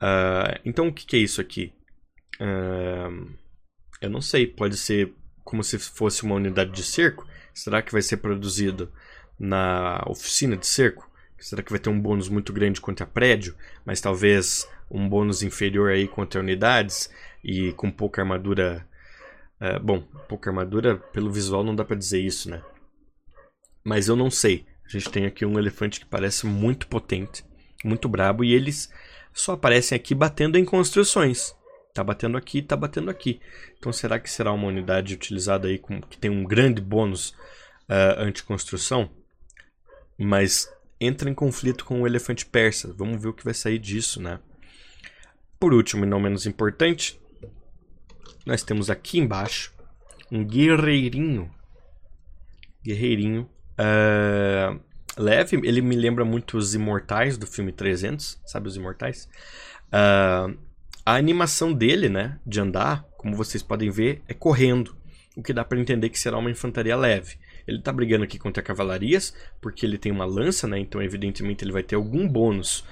Uh, 0.02 0.58
então 0.64 0.88
o 0.88 0.92
que, 0.92 1.06
que, 1.06 1.16
é 1.16 1.20
isso 1.20 1.40
aqui? 1.40 1.72
Uh, 2.40 3.30
eu 4.00 4.10
não 4.10 4.20
sei, 4.20 4.46
pode 4.46 4.76
ser 4.76 5.14
como 5.44 5.62
se 5.62 5.78
fosse 5.78 6.24
uma 6.24 6.34
unidade 6.34 6.72
de 6.72 6.82
cerco? 6.82 7.26
Será 7.54 7.80
que 7.80 7.92
vai 7.92 8.02
ser 8.02 8.18
produzido 8.18 8.92
na 9.38 10.02
oficina 10.06 10.56
de 10.56 10.66
cerco? 10.66 11.10
Será 11.38 11.62
que 11.62 11.70
vai 11.70 11.78
ter 11.78 11.90
um 11.90 12.00
bônus 12.00 12.28
muito 12.28 12.52
grande 12.52 12.80
contra 12.80 13.06
prédio, 13.06 13.56
mas 13.84 14.00
talvez 14.00 14.68
um 14.92 15.08
bônus 15.08 15.42
inferior 15.42 15.90
aí 15.90 16.06
contra 16.06 16.40
unidades 16.40 17.10
e 17.42 17.72
com 17.72 17.90
pouca 17.90 18.20
armadura? 18.20 18.86
Uh, 19.60 19.80
bom, 19.80 20.00
pouca 20.28 20.50
armadura, 20.50 20.96
pelo 20.96 21.32
visual 21.32 21.64
não 21.64 21.74
dá 21.74 21.84
para 21.84 21.96
dizer 21.96 22.20
isso, 22.20 22.50
né? 22.50 22.62
Mas 23.82 24.08
eu 24.08 24.14
não 24.14 24.30
sei. 24.30 24.66
A 24.84 24.88
gente 24.88 25.10
tem 25.10 25.24
aqui 25.24 25.46
um 25.46 25.58
elefante 25.58 25.98
que 25.98 26.06
parece 26.06 26.46
muito 26.46 26.86
potente, 26.86 27.44
muito 27.82 28.08
brabo, 28.08 28.44
e 28.44 28.52
eles 28.52 28.92
só 29.32 29.52
aparecem 29.52 29.96
aqui 29.96 30.14
batendo 30.14 30.58
em 30.58 30.64
construções. 30.64 31.54
Tá 31.94 32.04
batendo 32.04 32.36
aqui, 32.36 32.60
tá 32.60 32.76
batendo 32.76 33.10
aqui. 33.10 33.40
Então 33.78 33.92
será 33.92 34.18
que 34.18 34.30
será 34.30 34.52
uma 34.52 34.66
unidade 34.66 35.14
utilizada 35.14 35.68
aí 35.68 35.78
com, 35.78 36.00
que 36.00 36.18
tem 36.18 36.30
um 36.30 36.44
grande 36.44 36.80
bônus 36.80 37.30
uh, 37.88 38.18
anti-construção? 38.18 39.10
Mas 40.18 40.70
entra 41.00 41.30
em 41.30 41.34
conflito 41.34 41.84
com 41.84 42.02
o 42.02 42.06
elefante 42.06 42.44
persa. 42.46 42.92
Vamos 42.96 43.20
ver 43.20 43.28
o 43.28 43.34
que 43.34 43.44
vai 43.44 43.54
sair 43.54 43.78
disso, 43.78 44.20
né? 44.20 44.40
Por 45.62 45.72
último 45.72 46.04
e 46.04 46.08
não 46.08 46.18
menos 46.18 46.44
importante, 46.44 47.20
nós 48.44 48.64
temos 48.64 48.90
aqui 48.90 49.20
embaixo 49.20 49.72
um 50.28 50.44
guerreirinho. 50.44 51.48
Guerreirinho 52.84 53.48
Uh, 53.72 54.80
leve, 55.16 55.56
ele 55.62 55.80
me 55.80 55.94
lembra 55.94 56.24
muito 56.24 56.58
os 56.58 56.74
Imortais 56.74 57.38
do 57.38 57.46
filme 57.46 57.70
300, 57.70 58.40
sabe 58.44 58.66
os 58.66 58.76
Imortais? 58.76 59.28
Uh, 59.86 60.58
a 61.06 61.14
animação 61.14 61.72
dele, 61.72 62.08
né, 62.08 62.40
de 62.44 62.60
andar, 62.60 63.04
como 63.16 63.36
vocês 63.36 63.62
podem 63.62 63.88
ver, 63.88 64.20
é 64.26 64.34
correndo, 64.34 64.96
o 65.36 65.42
que 65.44 65.52
dá 65.52 65.64
para 65.64 65.78
entender 65.78 66.08
que 66.08 66.18
será 66.18 66.38
uma 66.38 66.50
infantaria 66.50 66.96
leve. 66.96 67.36
Ele 67.68 67.78
está 67.78 67.92
brigando 67.92 68.24
aqui 68.24 68.36
contra 68.36 68.64
cavalarias, 68.64 69.32
porque 69.60 69.86
ele 69.86 69.96
tem 69.96 70.10
uma 70.10 70.24
lança, 70.24 70.66
né, 70.66 70.80
então 70.80 71.00
evidentemente 71.00 71.64
ele 71.64 71.72
vai 71.72 71.84
ter 71.84 71.94
algum 71.94 72.28
bônus 72.28 72.84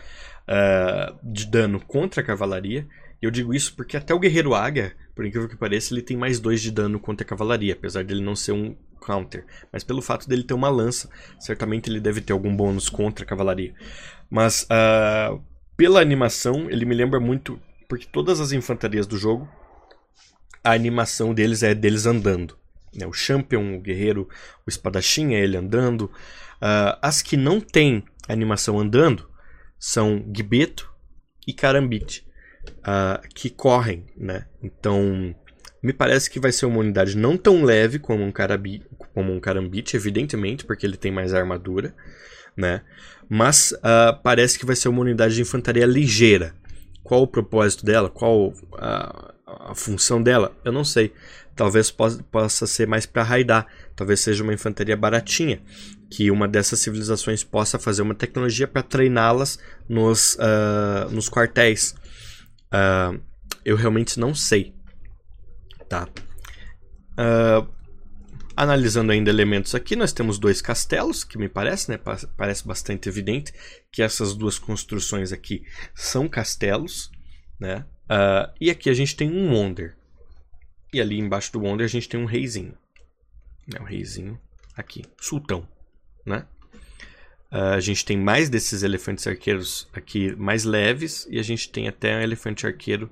uh, 0.50 1.16
de 1.22 1.46
dano 1.46 1.80
contra 1.80 2.20
a 2.20 2.24
cavalaria. 2.24 2.86
Eu 3.22 3.30
digo 3.30 3.54
isso 3.54 3.74
porque 3.76 3.96
até 3.96 4.12
o 4.12 4.18
Guerreiro 4.18 4.54
Águia, 4.54 4.96
por 5.14 5.24
incrível 5.24 5.48
que 5.48 5.56
pareça, 5.56 5.94
ele 5.94 6.02
tem 6.02 6.16
mais 6.16 6.40
dois 6.40 6.60
de 6.60 6.70
dano 6.70 6.98
contra 6.98 7.24
a 7.24 7.28
cavalaria, 7.28 7.74
apesar 7.74 8.02
dele 8.02 8.22
não 8.22 8.34
ser 8.34 8.52
um 8.52 8.74
counter. 9.00 9.44
Mas 9.72 9.84
pelo 9.84 10.02
fato 10.02 10.28
dele 10.28 10.42
ter 10.42 10.54
uma 10.54 10.68
lança, 10.68 11.08
certamente 11.38 11.88
ele 11.88 12.00
deve 12.00 12.20
ter 12.20 12.32
algum 12.32 12.54
bônus 12.54 12.88
contra 12.88 13.24
a 13.24 13.28
cavalaria. 13.28 13.74
Mas 14.30 14.64
uh, 14.64 15.40
pela 15.76 16.00
animação, 16.00 16.68
ele 16.70 16.84
me 16.84 16.94
lembra 16.94 17.20
muito. 17.20 17.60
Porque 17.88 18.06
todas 18.06 18.40
as 18.40 18.52
infantarias 18.52 19.06
do 19.06 19.18
jogo, 19.18 19.48
a 20.62 20.72
animação 20.72 21.34
deles 21.34 21.62
é 21.62 21.74
deles 21.74 22.06
andando. 22.06 22.56
Né? 22.94 23.06
O 23.06 23.12
champion, 23.12 23.76
o 23.76 23.80
guerreiro, 23.80 24.28
o 24.66 24.70
espadachim 24.70 25.34
é 25.34 25.40
ele 25.40 25.56
andando. 25.56 26.02
Uh, 26.02 26.96
as 27.02 27.20
que 27.20 27.36
não 27.36 27.60
tem 27.60 28.04
animação 28.28 28.78
andando 28.78 29.29
são 29.80 30.22
Gibeto 30.36 30.92
e 31.46 31.54
Karambit, 31.54 32.24
uh, 32.80 33.26
que 33.34 33.48
correm, 33.48 34.04
né? 34.14 34.46
Então, 34.62 35.34
me 35.82 35.94
parece 35.94 36.30
que 36.30 36.38
vai 36.38 36.52
ser 36.52 36.66
uma 36.66 36.80
unidade 36.80 37.16
não 37.16 37.38
tão 37.38 37.64
leve 37.64 37.98
como 37.98 38.22
um, 38.22 38.30
carabi, 38.30 38.82
como 39.14 39.32
um 39.32 39.40
Karambit, 39.40 39.96
evidentemente, 39.96 40.66
porque 40.66 40.84
ele 40.84 40.98
tem 40.98 41.10
mais 41.10 41.32
armadura, 41.32 41.94
né? 42.54 42.82
Mas 43.26 43.72
uh, 43.72 44.20
parece 44.22 44.58
que 44.58 44.66
vai 44.66 44.76
ser 44.76 44.90
uma 44.90 45.00
unidade 45.00 45.34
de 45.34 45.40
infantaria 45.40 45.86
ligeira. 45.86 46.54
Qual 47.10 47.24
o 47.24 47.26
propósito 47.26 47.84
dela? 47.84 48.08
Qual 48.08 48.54
a, 48.78 49.34
a 49.44 49.74
função 49.74 50.22
dela? 50.22 50.56
Eu 50.64 50.70
não 50.70 50.84
sei. 50.84 51.12
Talvez 51.56 51.90
possa, 51.90 52.22
possa 52.22 52.68
ser 52.68 52.86
mais 52.86 53.04
para 53.04 53.24
raidar. 53.24 53.66
Talvez 53.96 54.20
seja 54.20 54.44
uma 54.44 54.54
infantaria 54.54 54.96
baratinha. 54.96 55.60
Que 56.08 56.30
uma 56.30 56.46
dessas 56.46 56.78
civilizações 56.78 57.42
possa 57.42 57.80
fazer 57.80 58.02
uma 58.02 58.14
tecnologia 58.14 58.68
para 58.68 58.84
treiná-las 58.84 59.58
nos, 59.88 60.36
uh, 60.36 61.10
nos 61.10 61.28
quartéis. 61.28 61.96
Uh, 62.72 63.20
eu 63.64 63.74
realmente 63.74 64.20
não 64.20 64.32
sei. 64.32 64.72
Tá. 65.88 66.06
Uh, 67.18 67.66
analisando 68.60 69.10
ainda 69.10 69.30
elementos 69.30 69.74
aqui, 69.74 69.96
nós 69.96 70.12
temos 70.12 70.38
dois 70.38 70.60
castelos, 70.60 71.24
que 71.24 71.38
me 71.38 71.48
parece, 71.48 71.90
né? 71.90 71.98
Parece 72.36 72.68
bastante 72.68 73.08
evidente 73.08 73.54
que 73.90 74.02
essas 74.02 74.34
duas 74.34 74.58
construções 74.58 75.32
aqui 75.32 75.64
são 75.94 76.28
castelos, 76.28 77.10
né? 77.58 77.86
Uh, 78.04 78.52
e 78.60 78.70
aqui 78.70 78.90
a 78.90 78.94
gente 78.94 79.16
tem 79.16 79.30
um 79.30 79.54
Wonder. 79.54 79.96
E 80.92 81.00
ali 81.00 81.18
embaixo 81.18 81.50
do 81.54 81.60
Wonder 81.60 81.86
a 81.86 81.88
gente 81.88 82.06
tem 82.06 82.20
um 82.20 82.26
reizinho. 82.26 82.76
Né? 83.66 83.80
Um 83.80 83.84
reizinho 83.84 84.38
aqui, 84.76 85.06
sultão, 85.18 85.66
né? 86.26 86.44
Uh, 87.50 87.74
a 87.76 87.80
gente 87.80 88.04
tem 88.04 88.18
mais 88.18 88.50
desses 88.50 88.82
elefantes 88.82 89.26
arqueiros 89.26 89.88
aqui 89.94 90.36
mais 90.36 90.64
leves 90.64 91.26
e 91.30 91.38
a 91.38 91.42
gente 91.42 91.70
tem 91.70 91.88
até 91.88 92.14
um 92.14 92.20
elefante 92.20 92.66
arqueiro. 92.66 93.10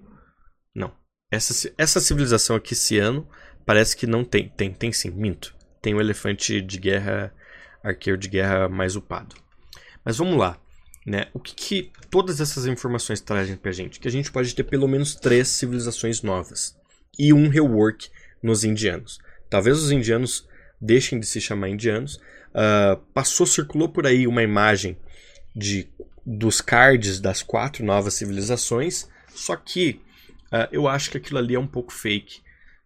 Não, 0.75 0.93
essa, 1.31 1.73
essa 1.79 2.01
civilização 2.01 2.55
aqui 2.55 2.75
esse 2.75 2.99
ano 2.99 3.27
parece 3.69 3.95
que 3.95 4.07
não 4.07 4.25
tem. 4.25 4.49
Tem, 4.49 4.73
tem 4.73 4.91
sim, 4.91 5.11
minto. 5.11 5.55
Tem 5.83 5.93
o 5.93 5.99
um 5.99 6.01
elefante 6.01 6.63
de 6.63 6.79
guerra, 6.79 7.31
arqueiro 7.85 8.19
de 8.19 8.27
guerra 8.27 8.67
mais 8.67 8.97
upado. 8.97 9.37
Mas 10.03 10.17
vamos 10.17 10.39
lá. 10.39 10.59
Né? 11.07 11.27
O 11.35 11.39
que, 11.39 11.55
que 11.55 11.93
todas 12.11 12.41
essas 12.41 12.67
informações 12.67 13.21
trazem 13.21 13.57
pra 13.57 13.71
gente? 13.71 14.01
Que 14.01 14.09
a 14.09 14.11
gente 14.11 14.33
pode 14.33 14.55
ter 14.55 14.65
pelo 14.65 14.89
menos 14.89 15.15
três 15.15 15.49
civilizações 15.49 16.23
novas. 16.23 16.75
E 17.19 17.31
um 17.33 17.49
rework 17.49 18.09
nos 18.43 18.65
indianos. 18.65 19.19
Talvez 19.51 19.79
os 19.79 19.93
indianos 19.93 20.49
deixem 20.81 21.21
de 21.21 21.27
se 21.27 21.39
chamar 21.39 21.69
indianos. 21.69 22.17
Uh, 22.49 22.97
passou, 23.13 23.47
circulou 23.47 23.91
por 23.91 24.07
aí 24.07 24.27
uma 24.27 24.43
imagem 24.43 24.97
de 25.55 25.87
dos 26.25 26.61
cards 26.61 27.21
das 27.21 27.43
quatro 27.43 27.85
novas 27.85 28.15
civilizações. 28.15 29.09
Só 29.35 29.57
que 29.57 30.01
Uh, 30.49 30.65
eu 30.73 30.89
acho 30.89 31.11
que 31.11 31.19
aquilo 31.19 31.39
ali 31.39 31.55
é 31.55 31.61
um 31.61 31.67
pouco 31.67 31.93
fake. 31.93 32.41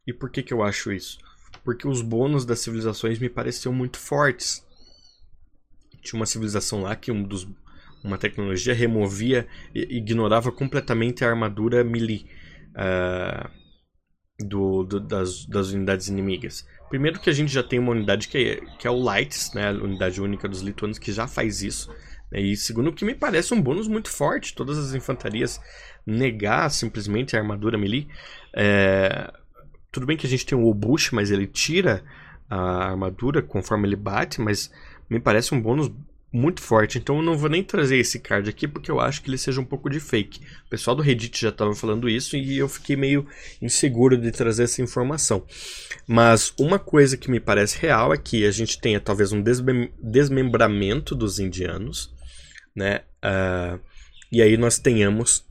E 0.07 0.13
por 0.13 0.31
que, 0.31 0.43
que 0.43 0.53
eu 0.53 0.63
acho 0.63 0.93
isso? 0.93 1.19
Porque 1.65 1.87
os 1.87 2.03
bônus 2.03 2.45
das 2.45 2.61
civilizações 2.61 3.19
me 3.19 3.29
pareciam 3.29 3.73
muito 3.73 3.99
fortes. 3.99 4.67
Tinha 6.03 6.19
uma 6.19 6.27
civilização 6.27 6.83
lá 6.83 6.97
que 6.97 7.13
um 7.13 7.23
dos, 7.23 7.47
uma 8.03 8.19
tecnologia 8.19 8.75
removia 8.75 9.47
e 9.75 9.97
ignorava 9.97 10.51
completamente 10.51 11.25
a 11.25 11.29
armadura 11.29 11.85
melee 11.85 12.27
uh, 12.71 13.49
do, 14.45 14.83
do, 14.83 15.01
das, 15.01 15.47
das 15.47 15.69
unidades 15.71 16.09
inimigas. 16.09 16.67
Primeiro 16.89 17.21
que 17.21 17.31
a 17.31 17.33
gente 17.33 17.53
já 17.53 17.63
tem 17.63 17.79
uma 17.79 17.93
unidade 17.93 18.29
que 18.29 18.39
é, 18.39 18.57
que 18.79 18.87
é 18.87 18.91
o 18.91 18.99
Lights, 18.99 19.53
né, 19.55 19.69
a 19.69 19.73
unidade 19.73 20.21
única 20.21 20.49
dos 20.49 20.61
lituanos, 20.61 20.99
que 20.99 21.13
já 21.13 21.27
faz 21.29 21.63
isso. 21.63 21.95
E 22.33 22.57
segundo 22.57 22.93
que 22.93 23.05
me 23.05 23.15
parece 23.15 23.55
um 23.55 23.61
bônus 23.61 23.87
muito 23.87 24.11
forte, 24.11 24.55
todas 24.55 24.79
as 24.79 24.95
infantarias 24.95 25.61
negar 26.07 26.71
simplesmente 26.71 27.37
a 27.37 27.41
armadura 27.41 27.79
melee. 27.79 28.09
É... 28.55 29.33
Tudo 29.93 30.07
bem 30.07 30.17
que 30.17 30.27
a 30.27 30.31
gente 30.31 30.47
tem 30.47 30.59
o 30.59 30.67
Obush, 30.67 31.13
mas 31.13 31.31
ele 31.31 31.47
tira 31.47 32.03
a 32.49 32.89
armadura 32.89 33.43
conforme 33.43 33.87
ele 33.87 33.97
bate, 33.97 34.41
mas 34.41 34.71
me 35.09 35.21
parece 35.21 35.55
um 35.55 35.61
bônus 35.61 35.91
muito 36.33 36.63
forte. 36.63 36.99
Então 36.99 37.17
eu 37.17 37.23
não 37.23 37.37
vou 37.37 37.51
nem 37.51 37.63
trazer 37.63 37.99
esse 37.99 38.19
card 38.19 38.49
aqui 38.49 38.67
porque 38.67 38.91
eu 38.91 38.99
acho 38.99 39.23
que 39.23 39.29
ele 39.29 39.37
seja 39.37 39.61
um 39.61 39.65
pouco 39.65 39.91
de 39.91 40.01
fake. 40.01 40.41
O 40.67 40.71
pessoal 40.71 40.97
do 40.97 41.03
Reddit 41.03 41.39
já 41.39 41.51
estava 41.51 41.75
falando 41.75 42.09
isso 42.09 42.37
e 42.37 42.57
eu 42.57 42.69
fiquei 42.69 42.97
meio 42.97 43.27
inseguro 43.61 44.17
de 44.17 44.31
trazer 44.33 44.65
essa 44.65 44.81
informação. 44.81 45.45
Mas 46.07 46.55
uma 46.59 46.79
coisa 46.79 47.17
que 47.17 47.31
me 47.31 47.39
parece 47.39 47.79
real 47.79 48.15
é 48.15 48.17
que 48.17 48.47
a 48.47 48.51
gente 48.51 48.81
tenha 48.81 48.99
talvez 48.99 49.31
um 49.33 49.43
desmem 49.43 49.93
desmembramento 50.03 51.15
dos 51.15 51.39
indianos, 51.39 52.11
né? 52.75 53.03
Uh, 53.23 53.79
e 54.31 54.41
aí 54.41 54.57
nós 54.57 54.79
tenhamos 54.79 55.45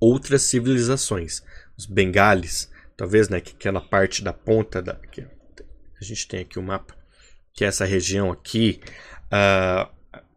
outras 0.00 0.42
civilizações. 0.42 1.42
os 1.78 1.86
bengales, 1.86 2.68
talvez, 3.00 3.30
né, 3.30 3.40
que 3.40 3.52
aquela 3.52 3.80
parte 3.80 4.22
da 4.22 4.30
ponta 4.30 4.82
da 4.82 4.92
aqui, 4.92 5.26
a 5.98 6.04
gente 6.04 6.28
tem 6.28 6.40
aqui 6.40 6.58
o 6.58 6.62
mapa, 6.62 6.94
que 7.54 7.64
é 7.64 7.66
essa 7.66 7.86
região 7.86 8.30
aqui, 8.30 8.78
uh, 9.32 9.90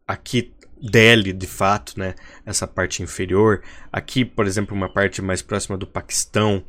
aqui 0.08 0.56
Delhi, 0.82 1.34
de 1.34 1.46
fato, 1.46 2.00
né, 2.00 2.16
essa 2.46 2.66
parte 2.66 3.04
inferior, 3.04 3.62
aqui, 3.92 4.24
por 4.24 4.48
exemplo, 4.48 4.74
uma 4.74 4.88
parte 4.88 5.22
mais 5.22 5.42
próxima 5.42 5.78
do 5.78 5.86
Paquistão, 5.86 6.64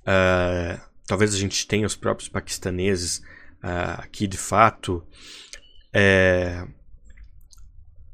uh, 0.00 0.80
talvez 1.06 1.32
a 1.32 1.38
gente 1.38 1.68
tenha 1.68 1.86
os 1.86 1.94
próprios 1.94 2.28
paquistaneses 2.28 3.18
uh, 3.62 4.00
aqui 4.00 4.26
de 4.26 4.36
fato, 4.36 5.06
é, 5.92 6.66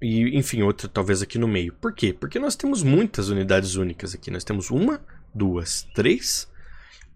e 0.03 0.37
enfim, 0.37 0.61
outra 0.61 0.89
talvez 0.89 1.23
aqui 1.23 1.39
no 1.39 1.49
meio. 1.49 1.73
Por 1.73 1.95
quê? 1.95 2.13
Porque 2.13 2.39
nós 2.39 2.55
temos 2.55 2.83
muitas 2.83 3.31
unidades 3.31 3.77
únicas 3.77 4.15
aqui. 4.15 4.31
Nós 4.31 4.45
temos 4.45 4.71
uma, 4.71 5.01
duas, 5.35 5.87
três, 5.95 6.47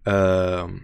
uh, 0.09 0.81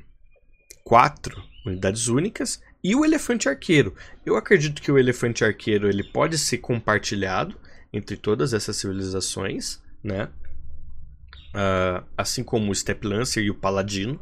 quatro 0.85 1.43
unidades 1.65 2.09
únicas 2.09 2.61
e 2.83 2.95
o 2.95 3.05
elefante 3.05 3.49
arqueiro. 3.49 3.95
Eu 4.25 4.37
acredito 4.37 4.83
que 4.83 4.93
o 4.93 4.99
elefante 4.99 5.43
arqueiro 5.45 5.89
ele 5.89 6.05
pode 6.05 6.37
ser 6.37 6.59
compartilhado 6.59 7.57
entre 7.93 8.17
todas 8.17 8.53
essas 8.53 8.77
civilizações, 8.77 9.81
né? 10.03 10.29
Uh, 11.55 12.05
assim 12.17 12.43
como 12.43 12.71
o 12.71 12.75
Step 12.75 13.07
Lancer 13.07 13.43
e 13.43 13.51
o 13.51 13.55
Paladino. 13.55 14.21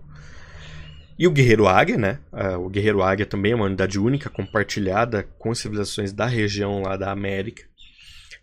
E 1.18 1.26
o 1.26 1.30
Guerreiro 1.30 1.66
Águia, 1.66 1.96
né? 1.96 2.18
Uh, 2.32 2.58
o 2.58 2.68
Guerreiro 2.68 3.02
Águia 3.02 3.26
também 3.26 3.52
é 3.52 3.54
uma 3.54 3.64
unidade 3.64 3.98
única 3.98 4.30
compartilhada 4.30 5.24
com 5.38 5.54
civilizações 5.54 6.12
da 6.12 6.26
região 6.26 6.82
lá 6.82 6.96
da 6.96 7.10
América. 7.10 7.64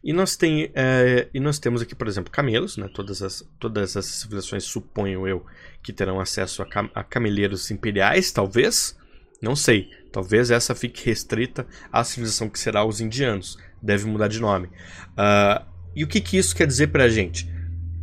E 0.01 0.13
nós, 0.13 0.37
tem, 0.37 0.71
é, 0.73 1.27
e 1.33 1.39
nós 1.41 1.59
temos 1.59 1.81
aqui, 1.81 1.93
por 1.93 2.07
exemplo, 2.07 2.31
camelos, 2.31 2.77
né? 2.77 2.89
Todas 2.93 3.21
as, 3.21 3.43
todas 3.59 3.97
as 3.97 4.05
civilizações, 4.05 4.63
suponho 4.63 5.27
eu, 5.27 5.45
que 5.83 5.91
terão 5.91 6.21
acesso 6.21 6.61
a, 6.61 6.65
cam 6.65 6.89
a 6.95 7.03
cameleiros 7.03 7.69
imperiais, 7.69 8.31
talvez. 8.31 8.97
Não 9.41 9.55
sei. 9.55 9.89
Talvez 10.11 10.51
essa 10.51 10.73
fique 10.73 11.05
restrita 11.05 11.67
à 11.91 12.03
civilização 12.03 12.49
que 12.49 12.57
será 12.57 12.85
os 12.85 13.01
indianos. 13.01 13.57
Deve 13.81 14.05
mudar 14.05 14.29
de 14.29 14.39
nome. 14.39 14.67
Uh, 14.67 15.65
e 15.93 16.03
o 16.03 16.07
que, 16.07 16.21
que 16.21 16.37
isso 16.37 16.55
quer 16.55 16.65
dizer 16.65 16.87
pra 16.87 17.09
gente? 17.09 17.49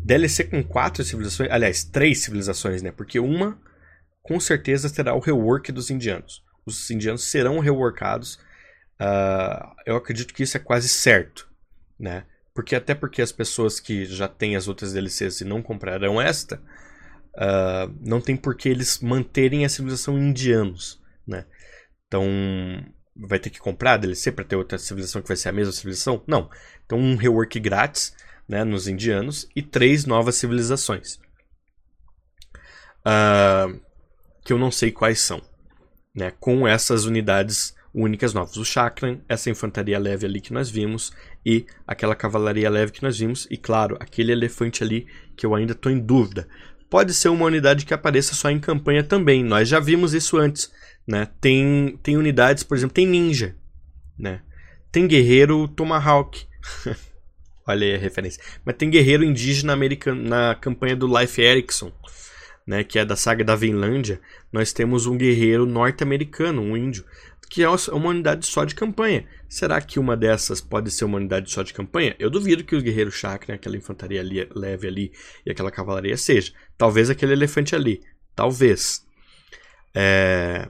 DLC 0.05 0.45
com 0.45 0.63
quatro 0.63 1.03
civilizações, 1.03 1.51
aliás, 1.51 1.83
três 1.83 2.23
civilizações, 2.23 2.83
né? 2.83 2.93
Porque 2.93 3.19
uma, 3.19 3.59
com 4.23 4.39
certeza, 4.39 4.91
terá 4.91 5.15
o 5.15 5.21
rework 5.21 5.73
dos 5.73 5.91
indianos. 5.91 6.43
Os 6.67 6.91
indianos 6.91 7.25
serão 7.25 7.59
reworkados. 7.59 8.35
Uh, 9.01 9.75
eu 9.87 9.97
acredito 9.97 10.35
que 10.35 10.43
isso 10.43 10.59
é 10.59 10.61
quase 10.61 10.89
certo 10.89 11.47
né? 11.99 12.25
Porque 12.55 12.75
até 12.75 12.95
porque 12.95 13.21
as 13.21 13.33
pessoas 13.33 13.79
que 13.79 14.05
já 14.07 14.29
têm 14.29 14.57
as 14.57 14.67
outras 14.67 14.93
DLCs 14.93 15.41
e 15.41 15.45
não 15.45 15.63
compraram 15.63 16.21
esta, 16.21 16.57
uh, 17.37 17.95
não 18.01 18.21
tem 18.21 18.37
por 18.37 18.57
que 18.57 18.69
eles 18.69 19.01
manterem 19.01 19.65
a 19.65 19.69
civilização 19.69 20.19
indianos, 20.19 21.03
né? 21.27 21.45
Então, 22.07 22.25
vai 23.15 23.39
ter 23.39 23.51
que 23.51 23.59
comprar 23.59 23.95
a 23.95 23.97
DLC 23.97 24.33
para 24.33 24.45
ter 24.45 24.57
outra 24.57 24.79
civilização 24.79 25.21
que 25.21 25.29
vai 25.29 25.37
ser 25.37 25.49
a 25.49 25.53
mesma 25.53 25.73
civilização? 25.73 26.23
Não. 26.27 26.49
Então, 26.85 26.99
um 26.99 27.17
rework 27.17 27.59
grátis, 27.61 28.15
né, 28.49 28.63
nos 28.65 28.87
indianos 28.87 29.49
e 29.57 29.63
três 29.63 30.07
novas 30.07 30.37
civilizações. 30.37 31.19
Uh, 33.05 33.81
que 34.45 34.53
eu 34.53 34.59
não 34.59 34.71
sei 34.71 34.93
quais 34.93 35.21
são, 35.21 35.43
né? 36.15 36.33
Com 36.39 36.67
essas 36.67 37.05
unidades 37.05 37.75
únicas 37.97 38.35
novas. 38.35 38.59
O 38.59 38.65
Chakran, 38.65 39.19
essa 39.27 39.49
infantaria 39.49 39.99
leve 39.99 40.27
ali 40.27 40.41
que 40.41 40.53
nós 40.53 40.69
vimos, 40.69 41.13
e 41.45 41.65
aquela 41.87 42.15
cavalaria 42.15 42.69
leve 42.69 42.93
que 42.93 43.03
nós 43.03 43.19
vimos, 43.19 43.49
e 43.51 43.57
claro, 43.57 43.97
aquele 43.99 44.31
elefante 44.31 44.85
ali 44.85 45.07
que 45.35 45.47
eu 45.47 45.55
ainda 45.55 45.73
estou 45.73 45.91
em 45.91 45.99
dúvida. 45.99 46.47
Pode 46.91 47.15
ser 47.15 47.31
uma 47.31 47.47
unidade 47.47 47.87
que 47.87 47.95
apareça 47.95 48.35
só 48.35 48.51
em 48.51 48.61
campanha 48.61 49.03
também, 49.03 49.43
nós 49.43 49.69
já 49.69 49.81
vimos 49.81 50.13
isso 50.13 50.37
antes. 50.37 50.71
Né? 51.09 51.27
Tem, 51.41 51.99
tem 52.03 52.17
unidades, 52.17 52.63
por 52.63 52.77
exemplo, 52.77 52.95
tem 52.95 53.07
ninja, 53.07 53.57
né? 54.19 54.43
tem 54.93 55.07
guerreiro 55.07 55.67
Tomahawk. 55.69 56.47
Olha 57.67 57.87
aí 57.87 57.95
a 57.95 57.99
referência. 57.99 58.43
Mas 58.65 58.77
tem 58.77 58.91
guerreiro 58.91 59.25
indígena 59.25 59.73
americano 59.73 60.23
na 60.23 60.55
campanha 60.55 60.95
do 60.95 61.07
Life 61.07 61.41
Erickson, 61.41 61.91
né, 62.67 62.85
que 62.85 62.99
é 62.99 63.05
da 63.05 63.17
saga 63.17 63.43
da 63.43 63.57
Vinlândia. 63.57 64.21
Nós 64.53 64.73
temos 64.73 65.07
um 65.07 65.17
guerreiro 65.17 65.67
norte-americano, 65.67 66.63
um 66.63 66.77
índio 66.77 67.05
que 67.49 67.63
é 67.63 67.69
uma 67.69 68.09
unidade 68.09 68.47
só 68.47 68.65
de 68.65 68.75
campanha. 68.75 69.27
Será 69.49 69.81
que 69.81 69.99
uma 69.99 70.17
dessas 70.17 70.61
pode 70.61 70.91
ser 70.91 71.05
uma 71.05 71.19
unidade 71.19 71.51
só 71.51 71.63
de 71.63 71.73
campanha? 71.73 72.17
Eu 72.19 72.29
duvido 72.29 72.65
que 72.65 72.75
os 72.75 72.83
guerreiros 72.83 73.15
chakra, 73.15 73.55
aquela 73.55 73.77
infantaria 73.77 74.21
ali, 74.21 74.49
leve 74.55 74.89
ali 74.89 75.13
e 75.45 75.51
aquela 75.51 75.71
cavalaria 75.71 76.17
seja. 76.17 76.53
Talvez 76.77 77.09
aquele 77.09 77.33
elefante 77.33 77.75
ali. 77.75 78.01
Talvez. 78.35 79.07
É... 79.95 80.69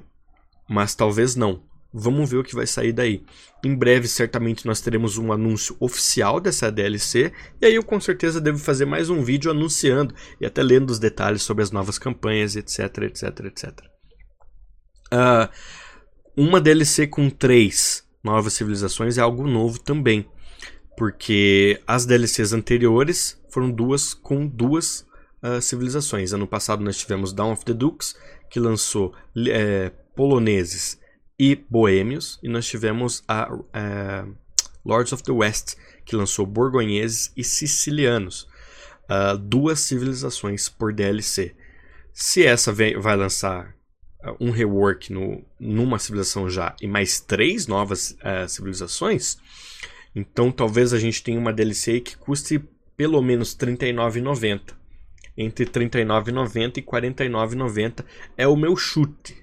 Mas 0.69 0.95
talvez 0.95 1.35
não. 1.35 1.63
Vamos 1.93 2.29
ver 2.29 2.37
o 2.37 2.45
que 2.45 2.55
vai 2.55 2.67
sair 2.67 2.93
daí. 2.93 3.25
Em 3.65 3.75
breve, 3.75 4.07
certamente, 4.07 4.67
nós 4.67 4.83
teremos 4.83 5.17
um 5.17 5.33
anúncio 5.33 5.75
oficial 5.81 6.39
dessa 6.39 6.71
DLC. 6.71 7.33
E 7.59 7.65
aí 7.65 7.75
eu 7.75 7.83
com 7.83 7.99
certeza 7.99 8.39
devo 8.39 8.59
fazer 8.59 8.85
mais 8.85 9.09
um 9.09 9.23
vídeo 9.23 9.51
anunciando 9.51 10.15
e 10.39 10.45
até 10.45 10.63
lendo 10.63 10.91
os 10.91 10.99
detalhes 10.99 11.43
sobre 11.43 11.63
as 11.63 11.71
novas 11.71 11.99
campanhas, 11.99 12.55
etc, 12.55 12.99
etc, 13.05 13.41
etc. 13.47 13.81
Uh, 15.07 15.49
uma 16.37 16.61
DLC 16.61 17.07
com 17.07 17.31
três 17.31 18.05
novas 18.23 18.53
civilizações 18.53 19.17
é 19.17 19.23
algo 19.23 19.47
novo 19.47 19.81
também. 19.81 20.29
Porque 20.97 21.81
as 21.87 22.05
DLCs 22.05 22.53
anteriores 22.53 23.41
foram 23.49 23.71
duas 23.71 24.13
com 24.13 24.47
duas 24.47 25.07
uh, 25.43 25.61
civilizações. 25.61 26.33
Ano 26.33 26.47
passado 26.47 26.83
nós 26.83 26.99
tivemos 26.99 27.33
Dawn 27.33 27.53
of 27.53 27.65
the 27.65 27.73
Dukes, 27.73 28.15
que 28.51 28.61
lançou 28.61 29.15
é, 29.49 29.91
poloneses 30.15 30.99
e 31.39 31.55
boêmios. 31.71 32.39
E 32.43 32.49
nós 32.49 32.67
tivemos 32.67 33.23
a 33.29 33.53
uh, 33.53 34.37
Lords 34.85 35.13
of 35.13 35.23
the 35.23 35.33
West, 35.33 35.77
que 36.05 36.17
lançou 36.17 36.47
borgonheses 36.47 37.33
e 37.37 37.45
sicilianos. 37.45 38.49
Uh, 39.05 39.39
duas 39.39 39.81
civilizações 39.81 40.69
por 40.69 40.93
DLC. 40.93 41.55
Se 42.13 42.45
essa 42.45 42.73
vai 42.73 43.17
lançar 43.17 43.76
um 44.41 44.51
rework 44.51 45.13
no, 45.13 45.43
numa 45.59 45.99
civilização 45.99 46.49
já 46.49 46.75
e 46.81 46.87
mais 46.87 47.21
três 47.21 47.67
novas 47.67 48.17
uh, 48.23 48.49
civilizações, 48.49 49.39
então 50.15 50.51
talvez 50.51 50.93
a 50.93 50.99
gente 50.99 51.23
tenha 51.23 51.39
uma 51.39 51.53
DLC 51.53 52.01
que 52.01 52.17
custe 52.17 52.63
pelo 52.97 53.21
menos 53.21 53.57
R$ 53.61 53.67
39,90. 53.77 54.75
Entre 55.37 55.67
R$ 55.67 55.71
39,90 55.71 56.79
e 56.79 56.81
R$ 56.81 56.87
49,90 56.87 58.05
é 58.39 58.49
o 58.49 58.57
meu 58.57 58.75
chute. 58.75 59.37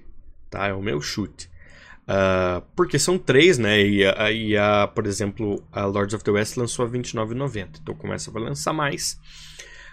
Tá? 0.50 0.66
É 0.66 0.74
o 0.74 0.82
meu 0.82 1.00
chute. 1.00 1.48
Uh, 2.04 2.60
porque 2.74 2.98
são 2.98 3.16
três, 3.16 3.56
né? 3.56 3.80
E 3.80 4.04
a, 4.04 4.32
e 4.32 4.56
a, 4.56 4.86
por 4.88 5.06
exemplo, 5.06 5.62
a 5.72 5.84
Lords 5.86 6.14
of 6.14 6.24
the 6.24 6.32
West 6.32 6.56
lançou 6.56 6.84
a 6.84 6.88
R$ 6.88 6.98
29,90. 6.98 7.78
Então 7.80 7.94
começa 7.94 8.30
a 8.30 8.40
lançar 8.40 8.72
mais. 8.72 9.18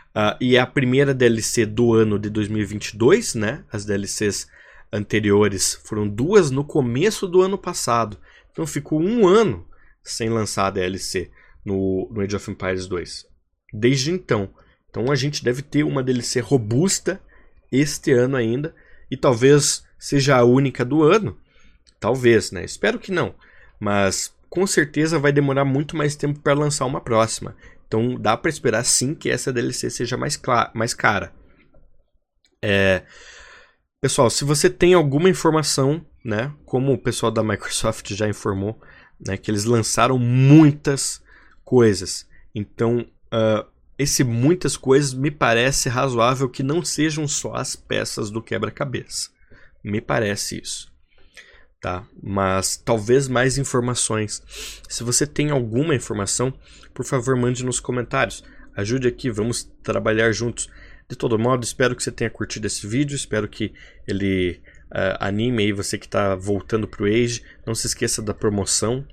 Uh, 0.09 0.35
e 0.41 0.57
é 0.57 0.59
a 0.59 0.65
primeira 0.65 1.13
DLC 1.13 1.65
do 1.65 1.93
ano 1.93 2.19
de 2.19 2.29
2022, 2.29 3.35
né? 3.35 3.63
As 3.71 3.85
DLCs 3.85 4.47
anteriores 4.91 5.79
foram 5.83 6.07
duas 6.07 6.51
no 6.51 6.63
começo 6.63 7.27
do 7.27 7.41
ano 7.41 7.57
passado. 7.57 8.17
Então 8.51 8.67
ficou 8.67 9.01
um 9.01 9.27
ano 9.27 9.65
sem 10.03 10.29
lançar 10.29 10.67
a 10.67 10.71
DLC 10.71 11.31
no, 11.65 12.09
no 12.11 12.21
Age 12.21 12.35
of 12.35 12.51
Empires 12.51 12.87
2. 12.87 13.25
Desde 13.73 14.11
então. 14.11 14.49
Então 14.89 15.11
a 15.11 15.15
gente 15.15 15.43
deve 15.43 15.61
ter 15.61 15.83
uma 15.83 16.03
DLC 16.03 16.39
robusta 16.39 17.21
este 17.71 18.11
ano 18.11 18.35
ainda. 18.35 18.75
E 19.09 19.15
talvez 19.15 19.83
seja 19.97 20.37
a 20.37 20.43
única 20.43 20.83
do 20.83 21.03
ano. 21.03 21.37
Talvez, 21.99 22.51
né? 22.51 22.65
Espero 22.65 22.99
que 22.99 23.11
não. 23.11 23.35
Mas 23.79 24.33
com 24.49 24.67
certeza 24.67 25.17
vai 25.17 25.31
demorar 25.31 25.63
muito 25.63 25.95
mais 25.95 26.15
tempo 26.15 26.39
para 26.39 26.53
lançar 26.53 26.85
uma 26.85 26.99
próxima. 26.99 27.55
Então 27.87 28.15
dá 28.15 28.35
para 28.35 28.49
esperar 28.49 28.83
sim 28.83 29.15
que 29.15 29.29
essa 29.29 29.53
DLC 29.53 29.89
seja 29.89 30.17
mais, 30.17 30.39
mais 30.73 30.93
cara. 30.93 31.33
É, 32.61 33.03
Pessoal, 34.01 34.31
se 34.31 34.43
você 34.43 34.67
tem 34.67 34.95
alguma 34.95 35.29
informação, 35.29 36.03
né, 36.25 36.51
como 36.65 36.91
o 36.91 36.97
pessoal 36.97 37.31
da 37.31 37.43
Microsoft 37.43 38.11
já 38.15 38.27
informou, 38.27 38.81
né, 39.23 39.37
que 39.37 39.51
eles 39.51 39.63
lançaram 39.63 40.17
muitas 40.17 41.21
coisas. 41.63 42.27
Então, 42.55 43.05
uh, 43.31 43.63
esse 43.99 44.23
muitas 44.23 44.75
coisas 44.75 45.13
me 45.13 45.29
parece 45.29 45.87
razoável 45.87 46.49
que 46.49 46.63
não 46.63 46.83
sejam 46.83 47.27
só 47.27 47.53
as 47.53 47.75
peças 47.75 48.31
do 48.31 48.41
quebra-cabeça. 48.41 49.29
Me 49.83 50.01
parece 50.01 50.59
isso. 50.59 50.91
Tá? 51.79 52.03
Mas 52.23 52.77
talvez 52.77 53.27
mais 53.27 53.59
informações. 53.59 54.41
Se 54.89 55.03
você 55.03 55.27
tem 55.27 55.51
alguma 55.51 55.93
informação, 55.93 56.51
por 56.91 57.05
favor, 57.05 57.35
mande 57.35 57.63
nos 57.63 57.79
comentários. 57.79 58.43
Ajude 58.75 59.07
aqui, 59.07 59.29
vamos 59.29 59.63
trabalhar 59.83 60.31
juntos. 60.31 60.67
De 61.11 61.17
todo 61.17 61.37
modo, 61.37 61.61
espero 61.61 61.93
que 61.93 62.01
você 62.01 62.11
tenha 62.11 62.29
curtido 62.29 62.67
esse 62.67 62.87
vídeo, 62.87 63.15
espero 63.15 63.45
que 63.45 63.73
ele 64.07 64.61
uh, 64.91 65.19
anime 65.19 65.63
aí 65.63 65.73
você 65.73 65.97
que 65.97 66.05
está 66.05 66.35
voltando 66.35 66.87
para 66.87 67.03
o 67.03 67.05
Age. 67.05 67.43
Não 67.65 67.75
se 67.75 67.85
esqueça 67.85 68.21
da 68.21 68.33
promoção 68.33 69.05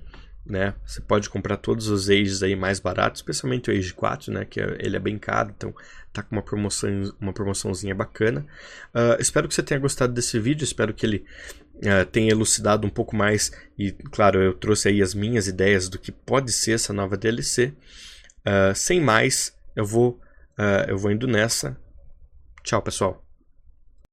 né? 0.49 0.73
Você 0.83 0.99
pode 0.99 1.29
comprar 1.29 1.57
todos 1.57 1.87
os 1.89 2.09
Ages 2.09 2.41
aí 2.41 2.55
mais 2.55 2.79
baratos, 2.79 3.19
especialmente 3.19 3.69
o 3.69 3.73
Age 3.73 3.93
4, 3.93 4.33
né? 4.33 4.45
Que 4.45 4.59
é, 4.59 4.77
ele 4.79 4.95
é 4.95 4.99
bem 4.99 5.17
caro, 5.17 5.53
então 5.55 5.73
tá 6.11 6.23
com 6.23 6.35
uma 6.35 6.41
promoção, 6.41 6.89
uma 7.21 7.31
promoçãozinha 7.31 7.93
bacana. 7.93 8.45
Uh, 8.93 9.21
espero 9.21 9.47
que 9.47 9.53
você 9.53 9.61
tenha 9.61 9.79
gostado 9.79 10.11
desse 10.11 10.39
vídeo, 10.39 10.63
espero 10.63 10.91
que 10.93 11.05
ele 11.05 11.25
uh, 11.75 12.05
tenha 12.11 12.31
elucidado 12.31 12.87
um 12.87 12.89
pouco 12.89 13.15
mais 13.15 13.51
e, 13.77 13.91
claro, 13.91 14.41
eu 14.41 14.53
trouxe 14.53 14.89
aí 14.89 15.03
as 15.03 15.13
minhas 15.13 15.47
ideias 15.47 15.87
do 15.87 15.99
que 15.99 16.11
pode 16.11 16.51
ser 16.51 16.71
essa 16.71 16.91
nova 16.91 17.15
DLC. 17.15 17.73
Uh, 18.39 18.73
sem 18.73 18.99
mais, 18.99 19.55
eu 19.75 19.85
vou, 19.85 20.19
eu 20.87 20.97
vou 20.97 21.11
indo 21.11 21.27
nessa. 21.27 21.77
Tchau, 22.69 22.83
pessoal. 22.83 23.28